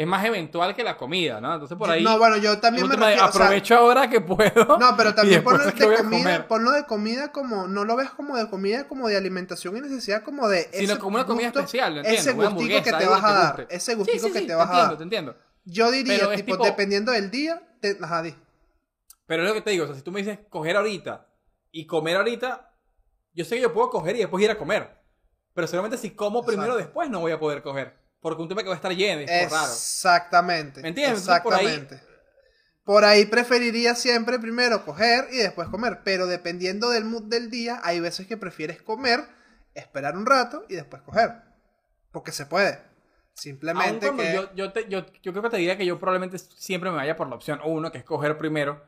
[0.00, 1.52] es más eventual que la comida, ¿no?
[1.52, 2.02] Entonces por ahí.
[2.02, 4.78] No, bueno, yo también me de refiero, o sea, aprovecho ahora que puedo.
[4.78, 8.48] No, pero también ponlo de comida, ponlo de comida como, no lo ves como de
[8.48, 12.00] comida, como de alimentación y necesidad, como de Sino como una comida especial, ¿lo?
[12.00, 14.96] Ese gustico que te vas a dar, ese gustico que te vas a dar.
[14.96, 15.36] te entiendo.
[15.66, 18.34] Yo diría, tipo, tipo- dependiendo del día, te, ajá, di.
[19.26, 21.26] Pero es lo que te digo, o sea, si tú me dices coger ahorita
[21.72, 22.72] y comer ahorita,
[23.34, 24.96] yo sé que yo puedo coger y después ir a comer.
[25.52, 26.86] Pero seguramente si como primero Exacto.
[26.86, 27.99] después no voy a poder coger.
[28.20, 29.72] Porque un tema que va a estar lleno es raro.
[29.72, 30.82] Exactamente.
[30.82, 31.20] ¿Me entiendes?
[31.20, 32.10] Entonces, por ahí- Exactamente.
[32.84, 36.00] Por ahí preferiría siempre primero coger y después comer.
[36.04, 39.20] Pero dependiendo del mood del día, hay veces que prefieres comer,
[39.74, 41.30] esperar un rato y después coger.
[42.10, 42.80] Porque se puede.
[43.34, 44.34] Simplemente que.
[44.34, 47.16] yo, yo, te- yo, yo creo que te diría que yo probablemente siempre me vaya
[47.16, 48.84] por la opción uno, que es coger primero.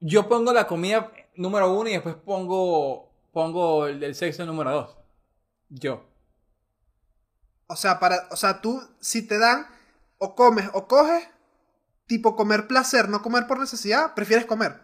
[0.00, 4.96] Yo pongo la comida número uno y después pongo, pongo el, el sexo número dos.
[5.68, 6.07] Yo.
[7.68, 9.66] O sea, para, o sea, tú, si te dan
[10.18, 11.28] o comes o coges,
[12.06, 14.80] tipo comer placer, no comer por necesidad, prefieres comer.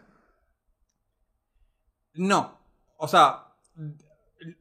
[2.14, 2.60] No.
[2.98, 3.46] O sea,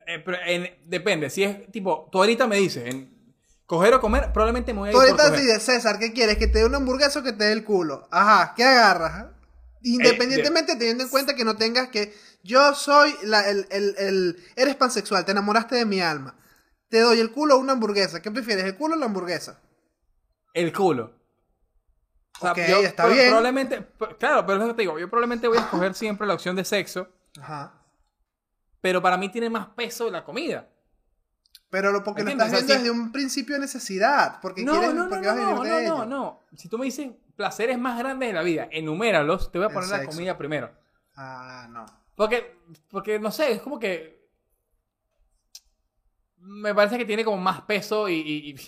[0.08, 1.30] eh, en- depende.
[1.30, 3.14] Si es tipo, tú ahorita me dices, en
[3.66, 6.38] coger o comer, probablemente me voy a ir Tú ahorita César, ¿qué quieres?
[6.38, 8.08] ¿Que te dé una hamburguesa o que te dé el culo?
[8.12, 9.28] Ajá, ¿qué agarras?
[9.82, 12.14] Independientemente, teniendo en cuenta que no tengas que.
[12.44, 16.38] Yo soy la- el, el- el- Eres pansexual, te enamoraste de mi alma.
[16.94, 18.22] Te doy el culo o una hamburguesa.
[18.22, 19.60] ¿Qué prefieres, el culo o la hamburguesa?
[20.54, 21.12] El culo.
[22.40, 23.30] O sea, yo está bien.
[23.30, 23.88] Probablemente,
[24.20, 26.56] claro, pero es lo que te digo, yo probablemente voy a escoger siempre la opción
[26.56, 27.08] de sexo,
[27.42, 27.74] Ajá.
[28.80, 30.70] pero para mí tiene más peso la comida.
[31.72, 34.40] Pero lo, porque lo estás viendo desde un principio de necesidad.
[34.40, 36.40] Porque No, quieres, no, no, porque no, vas a vivir no, de no, no, no.
[36.56, 39.90] Si tú me dices placeres más grandes de la vida, enuméralos, te voy a poner
[39.90, 40.70] la comida primero.
[41.16, 41.88] Ah, no.
[42.16, 42.56] Porque,
[42.88, 44.23] porque no sé, es como que.
[46.46, 48.56] Me parece que tiene como más peso y, y,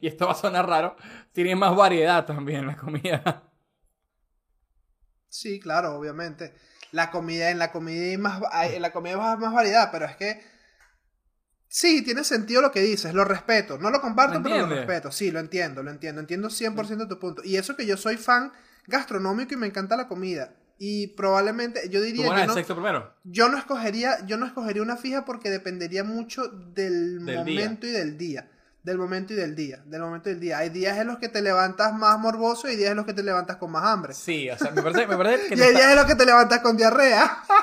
[0.00, 0.96] y- esto va a sonar raro.
[1.32, 3.42] Tiene más variedad también la comida.
[5.28, 6.54] Sí, claro, obviamente.
[6.92, 8.40] La comida, en la comida hay más,
[8.72, 10.42] en la comida hay más variedad, pero es que
[11.68, 13.78] sí, tiene sentido lo que dices, lo respeto.
[13.78, 15.10] No lo comparto, ¿Me pero lo respeto.
[15.12, 16.20] Sí, lo entiendo, lo entiendo.
[16.20, 17.42] Entiendo 100% tu punto.
[17.44, 18.52] Y eso que yo soy fan
[18.86, 20.54] gastronómico y me encanta la comida.
[20.78, 23.12] Y probablemente, yo ¿Tú diría, pones yo no, sexo primero?
[23.24, 27.90] yo no escogería, yo no escogería una fija porque dependería mucho del, Del momento y
[27.90, 28.50] del día.
[28.82, 29.82] Del momento y del día.
[29.86, 30.58] Del momento y del día.
[30.58, 33.14] Hay días en los que te levantas más morboso y hay días en los que
[33.14, 34.12] te levantas con más hambre.
[34.12, 36.26] Sí, o sea, me parece, me parece que Y hay días en los que te
[36.26, 37.38] levantas con diarrea.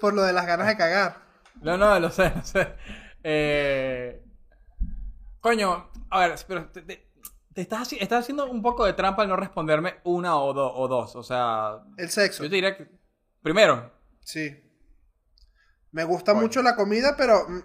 [0.00, 1.16] Por lo de las ganas de cagar.
[1.62, 2.68] No, no, lo sé, lo sé.
[3.24, 4.22] Eh...
[5.40, 7.05] Coño, a ver, pero te, te-
[7.56, 10.74] te estás, haci- estás haciendo un poco de trampa al no responderme una o, do-
[10.74, 11.16] o dos.
[11.16, 12.44] O sea, El sexo.
[12.44, 12.86] yo te diría que.
[13.42, 13.90] Primero,
[14.20, 14.62] Sí.
[15.90, 17.60] Me gusta mucho la comida, pero mm,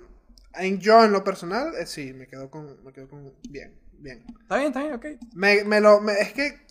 [0.61, 4.25] en yo en lo personal, eh, sí, me quedo con, me quedo con bien, bien.
[4.41, 5.05] está bien, está bien, ok.
[5.33, 6.65] Me, me lo, me- es que,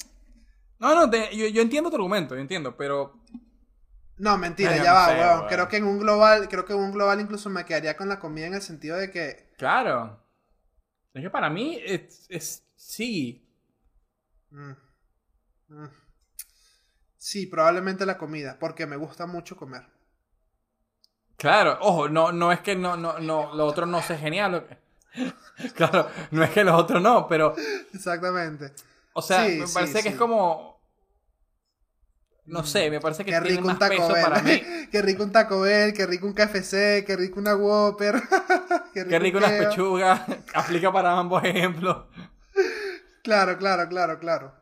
[0.78, 3.20] No, no, te- yo, yo entiendo tu argumento, yo entiendo, pero.
[4.16, 5.36] no, mentira, Ay, ya no va, sé, weón.
[5.40, 5.48] weón.
[5.48, 8.18] Creo que en un global, creo que en un global incluso me quedaría con la
[8.18, 10.24] comida en el sentido de que, Claro.
[11.12, 12.64] Es que para mí es, es
[12.94, 13.42] sí.
[14.52, 14.76] mm,
[15.70, 15.90] mm.
[17.16, 19.86] sí, probablemente la comida, porque me gusta mucho comer.
[21.36, 24.66] Claro, ojo, no, no es que no, no, no, lo otro no sea genial.
[25.74, 27.54] Claro, no es que los otros no, pero.
[27.92, 28.72] Exactamente.
[29.12, 30.10] O sea, Sí, me sí, parece que sí.
[30.10, 30.80] es como.
[32.46, 34.22] No sé, me parece que Qué tiene rico un más Taco peso Bell.
[34.22, 34.62] para mí.
[34.90, 38.20] qué rico un Taco Bell, qué rico un KFC, qué rico una Whopper.
[38.92, 40.22] qué Qué rico unas un pechugas.
[40.54, 42.06] Aplica para ambos ejemplos.
[43.22, 44.54] Claro, claro, claro, claro.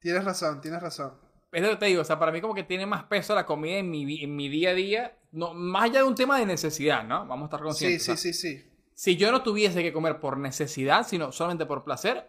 [0.00, 1.14] Tienes razón, tienes razón.
[1.52, 3.46] Es lo que te digo, o sea, para mí como que tiene más peso la
[3.46, 5.18] comida en mi, en mi día a día.
[5.32, 7.26] No, más allá de un tema de necesidad, ¿no?
[7.26, 8.02] Vamos a estar Sí, conscientes.
[8.04, 8.70] sí, o sea, sí, sí.
[8.94, 12.26] Si yo no tuviese que comer por necesidad, sino solamente por placer,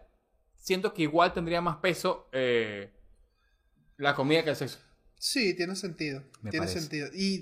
[0.55, 2.91] siento que igual tendría más peso eh,
[3.97, 4.79] la comida que el sexo.
[5.17, 6.23] Sí, tiene sentido.
[6.41, 6.81] Me tiene parece.
[6.81, 7.07] sentido.
[7.13, 7.41] Y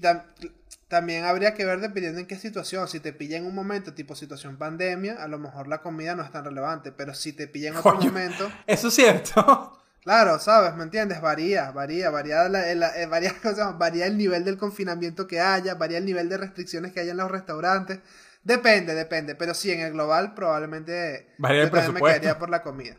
[0.88, 2.88] también habría que ver dependiendo en qué situación.
[2.88, 6.24] Si te pilla en un momento tipo situación pandemia, a lo mejor la comida no
[6.24, 6.92] es tan relevante.
[6.92, 8.06] Pero si te pilla en otro Coño.
[8.12, 9.80] momento, Eso es cierto.
[10.04, 10.76] claro, ¿sabes?
[10.76, 11.22] ¿Me entiendes?
[11.22, 13.34] Varía, varía, varía, la- la- eh, varía,
[13.80, 17.18] varía el nivel del confinamiento que haya, varía el nivel de restricciones que haya en
[17.18, 18.00] los restaurantes.
[18.44, 19.34] Depende, depende.
[19.36, 22.06] Pero sí, en el global probablemente Varía el yo me presupuesto.
[22.22, 22.96] quedaría por la comida.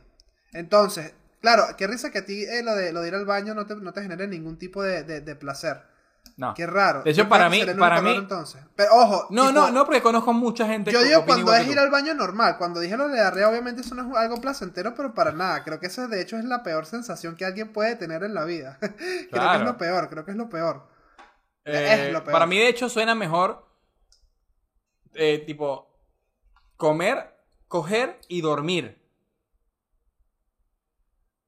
[0.53, 3.55] Entonces, claro, qué risa que a ti eh, lo, de, lo de ir al baño
[3.55, 5.83] no te, no te genere ningún tipo de, de- de placer.
[6.37, 6.53] No.
[6.53, 7.03] Qué raro.
[7.03, 8.63] De hecho, Yo para mí- para mí- entonces.
[8.75, 9.27] Pero ojo.
[9.31, 12.59] No, no, no, porque conozco mucha gente Yo digo cuando es ir al baño normal.
[12.59, 15.65] Cuando dije lo de diarrea, obviamente eso no es algo placentero, pero para nada.
[15.65, 18.45] Creo que eso de hecho es la peor sensación que alguien puede tener en la
[18.45, 18.79] vida.
[19.31, 20.87] creo que es lo peor, creo que es lo peor.
[21.65, 22.33] Eh, es lo peor.
[22.33, 23.67] Para mí, de hecho, suena mejor
[25.15, 25.91] eh, tipo
[26.77, 27.35] comer,
[27.67, 29.03] coger y dormir.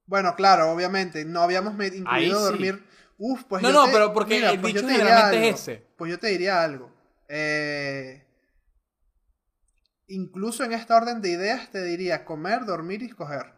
[0.07, 1.23] Bueno, claro, obviamente.
[1.25, 2.43] No habíamos incluido sí.
[2.43, 2.88] dormir.
[3.21, 5.49] Uf, pues No, yo no, te- pero porque el pues dicho generalmente algo.
[5.49, 5.87] es ese.
[5.97, 6.89] Pues yo te diría algo.
[7.27, 8.25] Eh,
[10.07, 13.53] incluso en esta orden de ideas te diría comer, dormir y coger.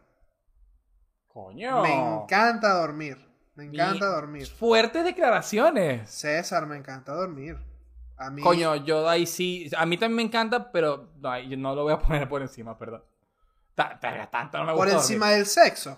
[1.27, 1.81] Coño.
[1.83, 3.17] Me encanta dormir.
[3.55, 4.47] Me Mi- encanta dormir.
[4.47, 6.09] Fuertes declaraciones.
[6.09, 7.57] César, me encanta dormir.
[8.17, 8.41] A mí.
[8.41, 9.69] Coño, yo ahí sí.
[9.77, 12.77] A mí también me encanta, pero no, yo no lo voy a poner por encima,
[12.77, 13.03] perdón.
[13.75, 15.37] Ta- ta- Tanto no me por gusta encima dormir.
[15.37, 15.97] del sexo.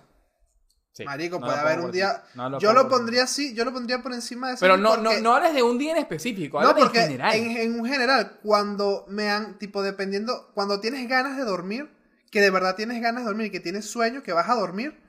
[0.93, 2.23] Sí, Marico, no puede haber un día.
[2.59, 4.67] yo lo pondría así, yo lo pondría por encima de encima.
[4.73, 7.35] Pero no, no, porque- no hables de un día en específico, No, porque en general.
[7.35, 11.89] en, en un general, cuando me han, tipo, dependiendo, cuando tienes ganas de dormir,
[12.29, 14.99] que de verdad tienes ganas de dormir, que tienes sueño, que vas a dormir,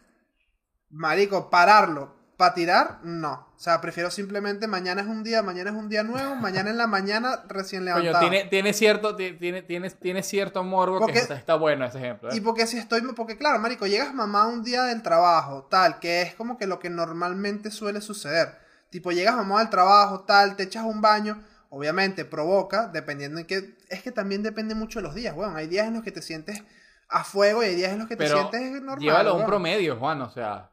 [0.91, 3.47] marico, pararlo, para tirar, no.
[3.57, 6.77] O sea, prefiero simplemente mañana es un día, mañana es un día nuevo, mañana en
[6.77, 8.29] la mañana recién Coño, levantado.
[8.29, 11.99] tiene, tiene cierto, ti- tiene, tiene, tiene cierto morbo Porque- que está, está bueno ese
[11.99, 12.31] ejemplo.
[12.31, 12.37] ¿eh?
[12.37, 16.23] Y porque si estoy, porque claro, marico, llegas mamá un día del trabajo, tal, que
[16.23, 18.59] es como que lo que normalmente suele suceder.
[18.91, 23.77] Tipo, llegas mamá del trabajo, tal, te echas un baño, obviamente provoca, dependiendo en qué,
[23.89, 25.57] es que también depende mucho de los días, weón.
[25.57, 26.63] Hay días en los que te sientes
[27.09, 28.99] a fuego y hay días en los que te sientes normal.
[28.99, 30.71] llévalo a un promedio, Juan, o sea,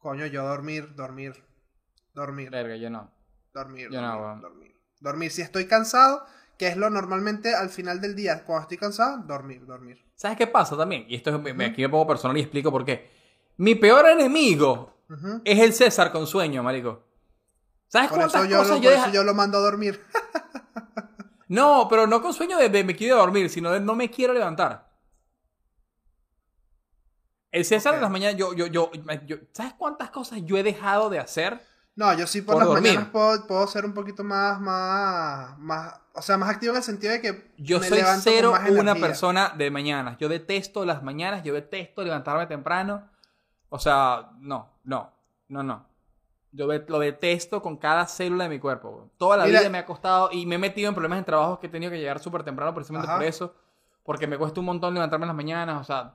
[0.00, 1.34] Coño, yo dormir, dormir,
[2.14, 3.10] dormir, verga, yo no.
[3.54, 4.40] dormir, yo no, dormir, weón.
[4.40, 4.74] dormir.
[4.98, 6.24] Dormir, si estoy cansado,
[6.58, 10.04] que es lo normalmente al final del día, cuando estoy cansado, dormir, dormir.
[10.14, 11.04] ¿Sabes qué pasa también?
[11.08, 11.62] Y esto es, Ujú.
[11.62, 13.10] aquí me pongo personal y explico por qué.
[13.58, 15.42] Mi peor enemigo Ujú.
[15.44, 17.04] es el César con sueño, marico.
[17.88, 19.60] ¿Sabes Por, cuántas eso yo, cosas lo, yo por deja- eso yo lo mando a
[19.62, 20.00] dormir.
[21.48, 24.32] No, pero no con sueño de, de me quiero dormir, sino de no me quiero
[24.32, 24.88] levantar.
[27.52, 28.90] El César en las mañanas, yo, yo, yo,
[29.26, 31.60] yo- ¿sabes cuántas cosas yo he dejado de hacer?
[31.96, 32.92] No, yo sí por, Por las dormir.
[32.92, 36.82] mañanas puedo, puedo ser un poquito más, más, más, o sea, más activo en el
[36.82, 40.16] sentido de que Yo me soy con cero más una persona de mañanas.
[40.18, 43.08] Yo detesto las mañanas, yo detesto levantarme temprano.
[43.68, 45.12] O sea, no, no,
[45.48, 45.86] no, no.
[46.52, 49.10] Yo de- lo detesto con cada célula de mi cuerpo.
[49.18, 51.58] Toda la Mira- vida me ha costado y me he metido en problemas en trabajos
[51.58, 53.18] que he tenido que llegar súper temprano precisamente Ajá.
[53.18, 53.54] por eso.
[54.04, 55.80] Porque me cuesta un montón levantarme en las mañanas.
[55.80, 56.14] O sea,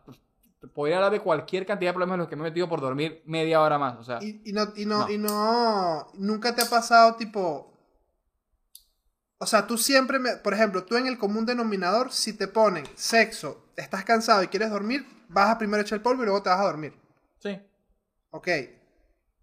[0.74, 3.22] podría hablar de cualquier cantidad de problemas en los que me he metido por dormir
[3.26, 3.98] media hora más.
[3.98, 5.10] O sea, Y, y no, y no, No.
[5.10, 7.72] y no, nunca te ha pasado tipo,
[9.38, 12.86] o sea, tú siempre, me, por ejemplo, tú en el común denominador, si te ponen
[12.96, 16.50] sexo, estás cansado y quieres dormir, vas a primero echar el polvo y luego te
[16.50, 16.94] vas a dormir.
[17.40, 17.60] sí.
[18.32, 18.48] Ok.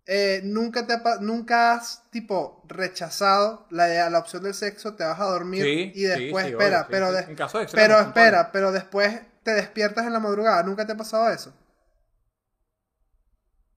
[0.04, 5.20] Eh, nunca te ha nunca has tipo rechazado la, la opción del sexo, te vas
[5.20, 7.12] a dormir Sí, y sí, después sí, espera, obvio, sí, pero sí.
[7.12, 10.86] de- En caso de extremos, pero espera, pero después te despiertas en la madrugada, ¿nunca
[10.86, 11.52] te ha pasado eso?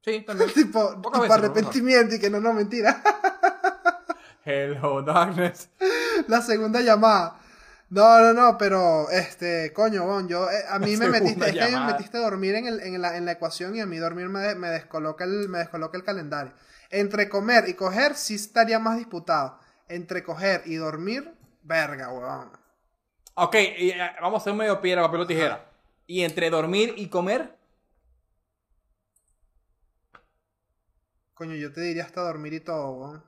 [0.03, 0.49] Sí, también.
[0.53, 3.01] tipo, tipo veces, arrepentimiento y que no, no, mentira.
[4.45, 5.69] Hello, darkness.
[6.27, 7.39] la segunda llamada.
[7.89, 11.61] No, no, no, pero este, coño, bon, yo eh, a mí me metiste, es que
[11.63, 13.85] a mí me metiste a dormir en, el- en la, en la ecuación y a
[13.85, 16.53] mí dormir me, de- me descoloca el, me descoloca el calendario.
[16.89, 19.59] Entre comer y coger sí estaría más disputado.
[19.87, 21.31] Entre coger y dormir,
[21.63, 22.51] verga, weón.
[23.35, 25.65] Ok, y, eh, vamos a hacer medio piedra, papel o tijera.
[26.07, 27.55] Y entre dormir y comer,
[31.33, 33.23] Coño, yo te diría hasta dormir y todo, weón.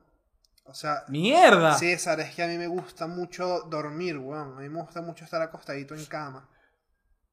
[0.63, 1.73] O sea, ¡mierda!
[1.77, 4.53] César, es que a mí me gusta mucho dormir, weón.
[4.57, 6.47] A mí me gusta mucho estar acostadito en cama.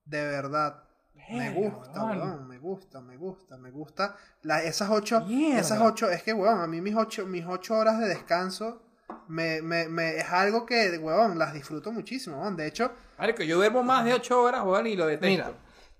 [0.04, 0.82] De verdad.
[1.30, 2.18] Me gusta, weón.
[2.20, 2.48] weón.
[2.48, 4.16] Me gusta, me gusta, me gusta.
[4.42, 5.60] La- esas ocho, Mierda.
[5.60, 8.82] esas ocho, es que, weón, a mí mis ocho, mis ocho horas de descanso
[9.28, 12.50] me, me, me, es algo que, weón, las disfruto muchísimo.
[12.52, 15.26] De hecho, Marico, yo duermo más de 8 horas, y lo detesto.
[15.28, 15.52] mira,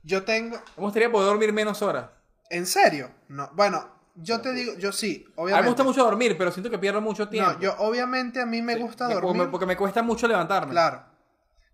[0.03, 2.07] yo tengo, Me gustaría poder dormir menos horas.
[2.51, 3.11] ¿en serio?
[3.29, 5.63] No, bueno, yo te digo, yo sí, A mí obviamente.
[5.63, 7.53] me gusta mucho dormir, pero siento que pierdo mucho tiempo.
[7.53, 9.37] No, yo obviamente a mí me Sí, gusta dormir.
[9.37, 10.71] Porque, porque me cuesta mucho levantarme.
[10.73, 11.05] Claro.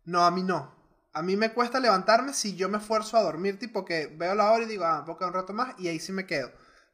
[0.04, 0.74] No, a mí no.
[1.12, 4.52] A mí me cuesta levantarme si yo me esfuerzo a dormir, tipo que veo la
[4.52, 6.50] hora y digo, ah, puedo un rato más y ahí sí me quedo.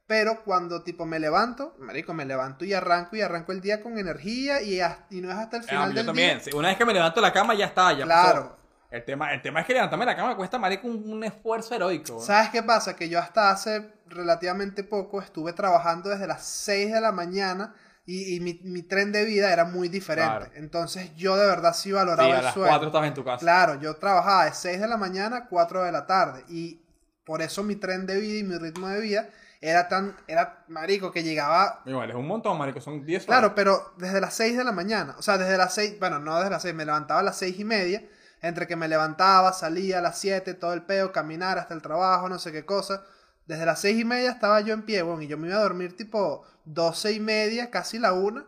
[0.07, 3.99] Pero cuando tipo me levanto, marico, me levanto y arranco y arranco el día con
[3.99, 4.81] energía y,
[5.11, 6.31] y no es hasta el Ah, final yo del también.
[6.39, 6.41] día.
[6.41, 8.43] Sí, Una vez que me levanto de la cama ya está, ya Claro.
[8.43, 8.57] pasó.
[8.89, 11.25] El tema, el tema es que levantarme de la cama me cuesta, marico, un, un
[11.25, 12.21] esfuerzo heroico.
[12.21, 12.95] ¿Sabes qué pasa?
[12.95, 17.75] Que yo hasta hace relativamente poco estuve trabajando desde las 6 de la mañana
[18.07, 20.31] y, y mi, mi tren de vida era muy diferente.
[20.31, 20.53] Claro.
[20.55, 22.69] Entonces yo de verdad sí Sí, valoraba a el las sueño.
[22.69, 23.39] 4 estás en tu casa.
[23.41, 26.81] Claro, yo trabajaba de 6 de la mañana a 4 de la tarde y
[27.25, 29.29] por eso mi tren de vida y mi ritmo de vida
[29.69, 33.27] era tan, era marico que llegaba Igual, es un montón, marico, son 10 horas.
[33.41, 36.37] Claro, pero desde las 6 de la mañana, o sea, desde las 6, bueno, no
[36.39, 38.03] desde las 6, me levantaba a las 6 y media,
[38.43, 42.29] entre que me levantaba, salía a las 7, todo el peo, caminar hasta el trabajo,
[42.29, 43.05] no sé qué cosa.
[43.47, 45.63] Desde las 6 y media estaba yo en pie, bueno, y yo me iba a
[45.63, 48.45] dormir tipo 12 y media, casi la 1.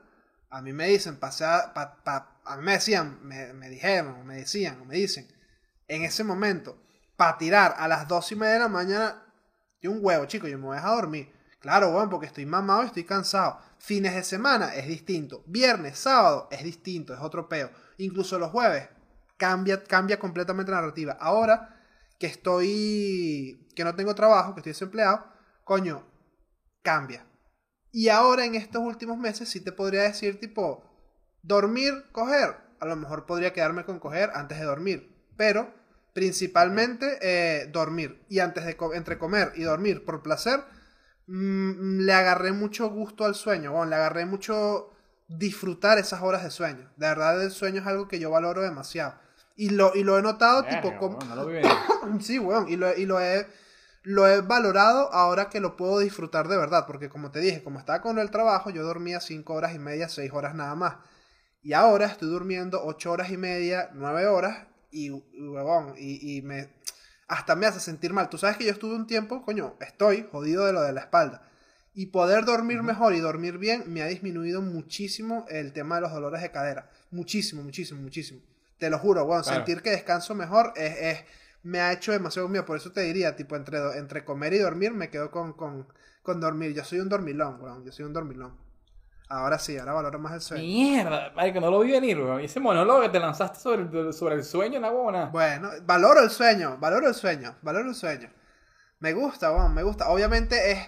[0.51, 4.27] A mí me dicen, pasé a, pa- pa- a mí me decían, me, me dijeron,
[4.27, 5.29] me decían, me dicen,
[5.89, 6.83] en ese momento,
[7.17, 9.23] para tirar a las 2 y media de la mañana,
[9.81, 11.33] yo un huevo, chico, yo me voy a dormir.
[11.61, 13.59] Claro, bueno, porque estoy mamado y estoy cansado.
[13.79, 15.43] Fines de semana es distinto.
[15.47, 17.71] Viernes, sábado es distinto, es otro peo.
[17.97, 18.89] Incluso los jueves
[19.37, 21.17] cambia, cambia completamente la narrativa.
[21.21, 21.75] Ahora
[22.19, 25.25] que estoy, que no tengo trabajo, que estoy desempleado,
[25.65, 26.05] coño,
[26.83, 27.27] cambia.
[27.91, 30.85] Y ahora en estos últimos meses sí te podría decir tipo,
[31.43, 32.57] dormir, coger.
[32.81, 35.17] A lo mejor podría quedarme con coger antes de dormir.
[35.37, 35.75] Pero
[36.19, 38.21] principalmente eh, dormir.
[38.29, 40.61] Y antes de co- entre comer y dormir por placer,
[41.29, 43.71] mm, le agarré mucho gusto al sueño.
[43.73, 44.91] Bueno, le agarré mucho
[45.29, 46.91] disfrutar esas horas de sueño.
[46.97, 49.15] De verdad el sueño es algo que yo valoro demasiado.
[49.57, 51.19] Y lo, y lo he notado tipo como...
[51.37, 51.43] no.
[52.21, 53.47] Sí, weón, y lo, y lo he
[54.05, 57.79] lo he valorado ahora que lo puedo disfrutar de verdad, porque como te dije, como
[57.79, 60.95] estaba con el trabajo, yo dormía 5 horas y media, 6 horas nada más.
[61.63, 66.69] Y ahora estoy durmiendo 8 horas y media, 9 horas, y, huevón, y, y me,
[67.29, 68.29] hasta me hace sentir mal.
[68.29, 71.43] Tú sabes que yo estuve un tiempo, coño, estoy jodido de lo de la espalda.
[71.95, 76.13] Y poder dormir mejor y dormir bien me ha disminuido muchísimo el tema de los
[76.13, 76.91] dolores de cadera.
[77.11, 78.41] Muchísimo, muchísimo, muchísimo.
[78.79, 79.57] Te lo juro, bueno, Claro.
[79.57, 81.25] sentir que descanso mejor es, es-
[81.65, 82.65] me ha hecho demasiado mío.
[82.65, 85.89] Por eso te diría, tipo, entre, entre comer y dormir me quedo con, con,
[86.23, 86.73] con dormir.
[86.73, 87.85] Yo soy un dormilón, weón.
[87.85, 88.57] Yo soy un dormilón.
[89.31, 90.63] Ahora sí, ahora valoro más el sueño.
[90.65, 92.41] Mierda, marico, no lo vi venir, weón.
[92.41, 95.27] Ese monólogo que te lanzaste sobre, el- sobre el sueño, la buena.
[95.27, 98.31] Bueno, valoro el sueño, valoro el sueño, valoro el sueño.
[99.01, 100.09] Me gusta, weón, me gusta.
[100.09, 100.79] Obviamente es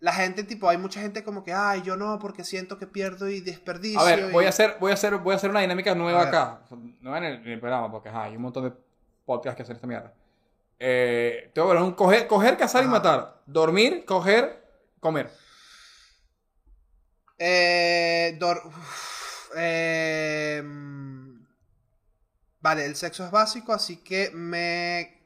[0.00, 3.28] la gente, tipo, hay mucha gente como que, ay, yo no, porque siento que pierdo
[3.30, 4.00] y desperdicio.
[4.00, 6.22] A ver, y- voy a hacer, voy a hacer, voy a hacer una dinámica nueva
[6.22, 6.60] acá.
[7.00, 8.72] Nueva en el, en el programa, porque ajá, hay un montón de
[9.24, 10.12] podcasts que hacer esta mierda.
[10.78, 13.40] Eh, tengo que ver un coger, coger, cazar y matar.
[13.46, 14.62] Dormir, coger,
[15.00, 15.30] comer.
[17.38, 21.46] Eh, dor- uf, eh, mm,
[22.60, 25.20] vale, el sexo es básico, así que me,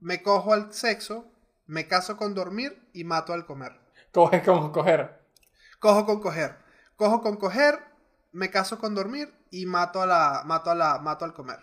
[0.00, 1.26] me cojo al sexo,
[1.66, 3.72] me caso con dormir y mato al comer.
[4.12, 5.22] Coger como coger.
[5.78, 6.56] Cojo con coger.
[6.96, 7.78] Cojo con coger,
[8.32, 11.58] me caso con dormir y mato a la, mato a la, mato al comer.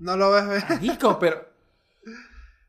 [0.00, 0.64] No lo ves, ¿ves?
[0.68, 1.47] Marico, pero.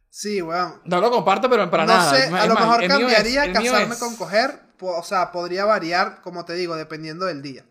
[0.10, 0.82] Sí, weón.
[0.86, 2.10] No lo comparto, pero para no nada.
[2.12, 6.45] sé, a lo más, mejor es- cambiaría casarme con coger, o sea, podría variar, como
[6.45, 7.66] te digo, dependiendo del día.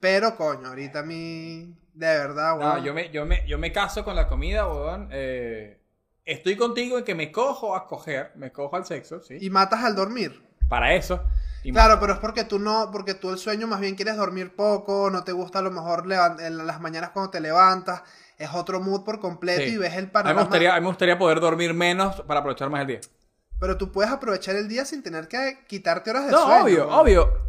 [0.00, 2.84] Pero, coño, ahorita mí, de verdad, No, weón.
[2.84, 5.08] yo me, yo, me, yo me caso con la comida, weón.
[5.12, 5.80] Eh,
[6.24, 9.38] estoy contigo en que me cojo a coger, me cojo al sexo, ¿sí?
[9.40, 10.42] Y matas al dormir.
[10.68, 11.22] Para eso.
[11.72, 15.10] Claro, pero es porque tú no, porque tú el sueño más bien quieres dormir poco,
[15.10, 16.04] no te gusta a lo mejor
[16.38, 18.02] en las mañanas cuando te levantas,
[18.38, 19.70] es otro mood por completo Sí.
[19.74, 20.40] y ves el A mí, me panorama.
[20.42, 23.00] gustaría, a mí me gustaría poder dormir menos para aprovechar más el día.
[23.58, 26.62] Pero tú puedes aprovechar el día sin tener que quitarte horas de No, sueño.
[26.64, 26.98] obvio, weón.
[27.00, 27.46] obvio.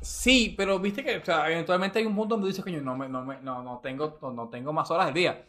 [0.00, 3.08] Sí, pero viste que o sea, eventualmente hay un punto donde dices, coño, no, me-
[3.08, 5.44] no, me- no, no, tengo, no, no tengo más horas del día.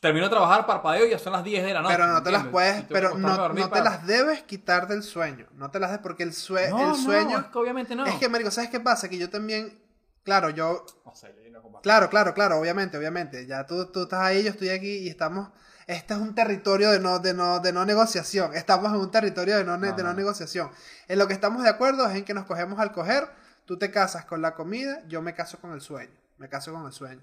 [0.00, 1.94] Termino de trabajar, parpadeo y ya son las 10 de la noche.
[1.96, 5.46] Pero no te las puedes, pero no, no te para- las debes quitar del sueño.
[5.54, 7.32] No te las debes porque el, sue- No, el sueño...
[7.32, 8.06] no, es que obviamente no.
[8.06, 9.10] Es que, marico, ¿sabes qué pasa?
[9.10, 9.78] Que yo también,
[10.22, 11.39] claro, yo, No sé, yo
[11.82, 13.46] claro, claro, claro, obviamente, obviamente.
[13.46, 15.50] Ya tú, tú estás ahí, yo estoy aquí y estamos,
[15.86, 18.54] este es un territorio de no, de no, de no negociación.
[18.54, 20.70] Estamos en un territorio de no, ne- de no negociación.
[21.08, 23.28] En lo que estamos de acuerdo es en que nos cogemos al coger,
[23.64, 26.12] tú te casas con la comida, yo me caso con el sueño.
[26.38, 27.22] Me caso con el sueño.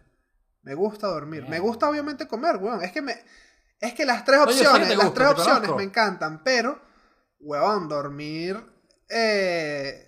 [0.63, 1.45] Me gusta dormir.
[1.47, 2.83] Me gusta obviamente comer, weón.
[2.83, 3.15] Es que me,
[3.79, 5.75] es que las tres opciones, las tres opciones conozco.
[5.77, 6.79] me encantan, pero,
[7.39, 8.61] weón, dormir,
[9.09, 10.06] eh,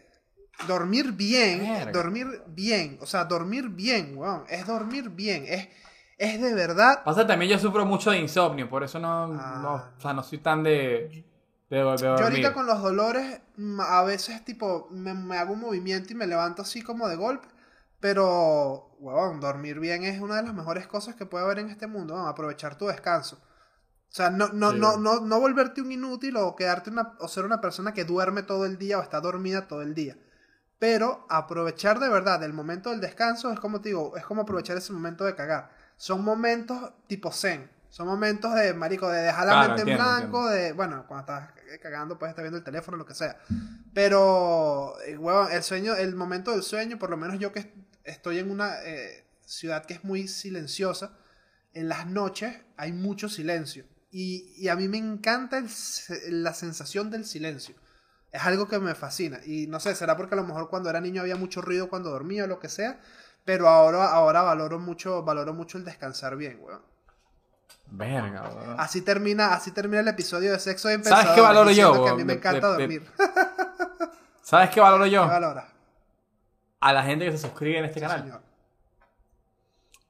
[0.67, 1.91] dormir bien, Verga.
[1.91, 5.67] dormir bien, o sea, dormir bien, weón, es dormir bien, es,
[6.17, 9.59] es de verdad, Pasa también yo sufro mucho de insomnio, por eso no, Ah.
[9.61, 11.25] no, o sea, no soy tan de,
[11.69, 12.01] de, de dormir.
[12.01, 16.15] yo ahorita con los dolores, mm, a veces tipo, me, me hago un movimiento y
[16.15, 17.47] me levanto así como de golpe,
[18.01, 21.85] Pero, huevón, dormir bien es una de las mejores cosas que puede haber en este
[21.87, 22.15] mundo.
[22.15, 22.27] ¿no?
[22.27, 23.37] Aprovechar tu descanso.
[23.41, 27.27] O sea, no, no, Sí, no, no, no volverte un inútil o quedarte una, o
[27.27, 30.17] ser una persona que duerme todo el día o está dormida todo el día.
[30.79, 34.77] Pero aprovechar de verdad el momento del descanso es como te digo, es como aprovechar
[34.77, 35.71] ese momento de cagar.
[35.97, 37.69] Son momentos tipo zen.
[37.89, 41.21] Son momentos de, marico, de dejar la Claro, mente entiendo, en blanco, de, bueno, cuando
[41.33, 41.51] estás
[41.81, 43.37] cagando puedes estar viendo el teléfono, lo que sea.
[43.93, 47.75] Pero, eh, huevón, el sueño, el momento del sueño, por lo menos yo que est-
[48.03, 51.17] estoy en una eh, ciudad que es muy silenciosa,
[51.73, 53.85] en las noches hay mucho silencio.
[54.11, 55.67] Y, y a mí me encanta el
[56.43, 57.75] la sensación del silencio.
[58.31, 59.39] Es algo que me fascina.
[59.45, 62.09] Y no sé, será porque a lo mejor cuando era niño había mucho ruido cuando
[62.11, 62.99] dormía o lo que sea.
[63.45, 66.81] Pero ahora, ahora valoro mucho, valoro mucho el descansar bien, weón.
[67.87, 68.79] Verga, weón.
[68.79, 72.15] Así termina, así termina el episodio de sexo de ¿Sabes qué valoro yo, que a
[72.15, 73.09] mí me encanta dormir.
[74.43, 75.23] ¿Sabes qué valoro yo?
[75.23, 75.67] ¿Qué valora?
[76.81, 78.21] A la gente que se suscribe en este Sí, canal.
[78.21, 78.41] señor.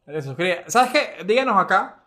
[0.06, 0.64] Se suscribe.
[0.68, 1.24] ¿Sabes qué?
[1.24, 2.04] Díganos acá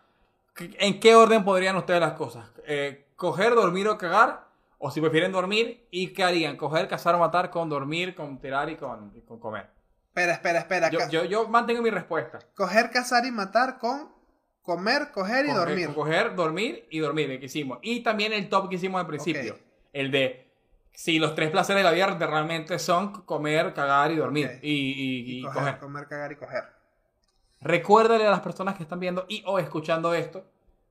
[0.57, 2.45] en qué orden podrían ustedes las cosas.
[2.65, 4.47] Eh, coger, dormir o cagar.
[4.85, 6.57] O si prefieren dormir, ¿y qué harían?
[6.57, 9.67] Coger, cazar o matar con dormir, con tirar y con, y con comer.
[10.09, 10.89] Espera, espera, espera.
[10.89, 12.39] Yo, yo, yo mantengo mi respuesta.
[12.55, 14.11] Coger, cazar y matar con
[14.61, 15.93] comer, coger y Coger- dormir.
[15.93, 17.79] Coger, dormir y dormir, el que hicimos.
[17.81, 19.57] Y también el top que hicimos al principio.
[19.93, 20.51] El de
[20.91, 24.59] si los tres placeres de la vida realmente son comer, cagar y dormir.
[24.61, 25.77] Y, y- Y y coger, coger.
[25.79, 26.63] comer, cagar y coger.
[27.61, 30.45] Recuérdale a las personas que están viendo y o escuchando esto,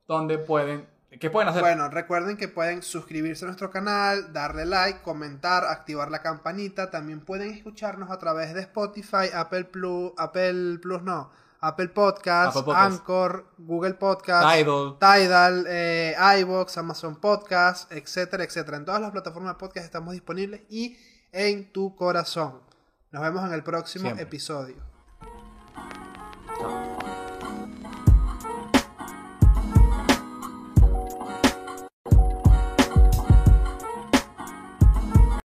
[0.08, 0.86] donde pueden,
[1.20, 1.62] ¿qué pueden hacer?
[1.62, 6.90] Bueno, recuerden que pueden suscribirse a nuestro canal, darle like, comentar, activar la campanita.
[6.90, 12.62] También pueden escucharnos a través de Spotify, Apple Plus, Apple Plus no, Apple Podcast, Apple
[12.64, 12.92] Podcast.
[12.92, 14.98] Anchor, Google Podcast, Tidal.
[14.98, 18.76] Tidal, eh, Amazon Podcast, etcétera, etcétera.
[18.76, 20.96] En todas las plataformas de podcast estamos disponibles y
[21.30, 22.60] en tu corazón.
[23.12, 24.24] Nos vemos en el próximo Siempre.
[24.24, 24.91] episodio.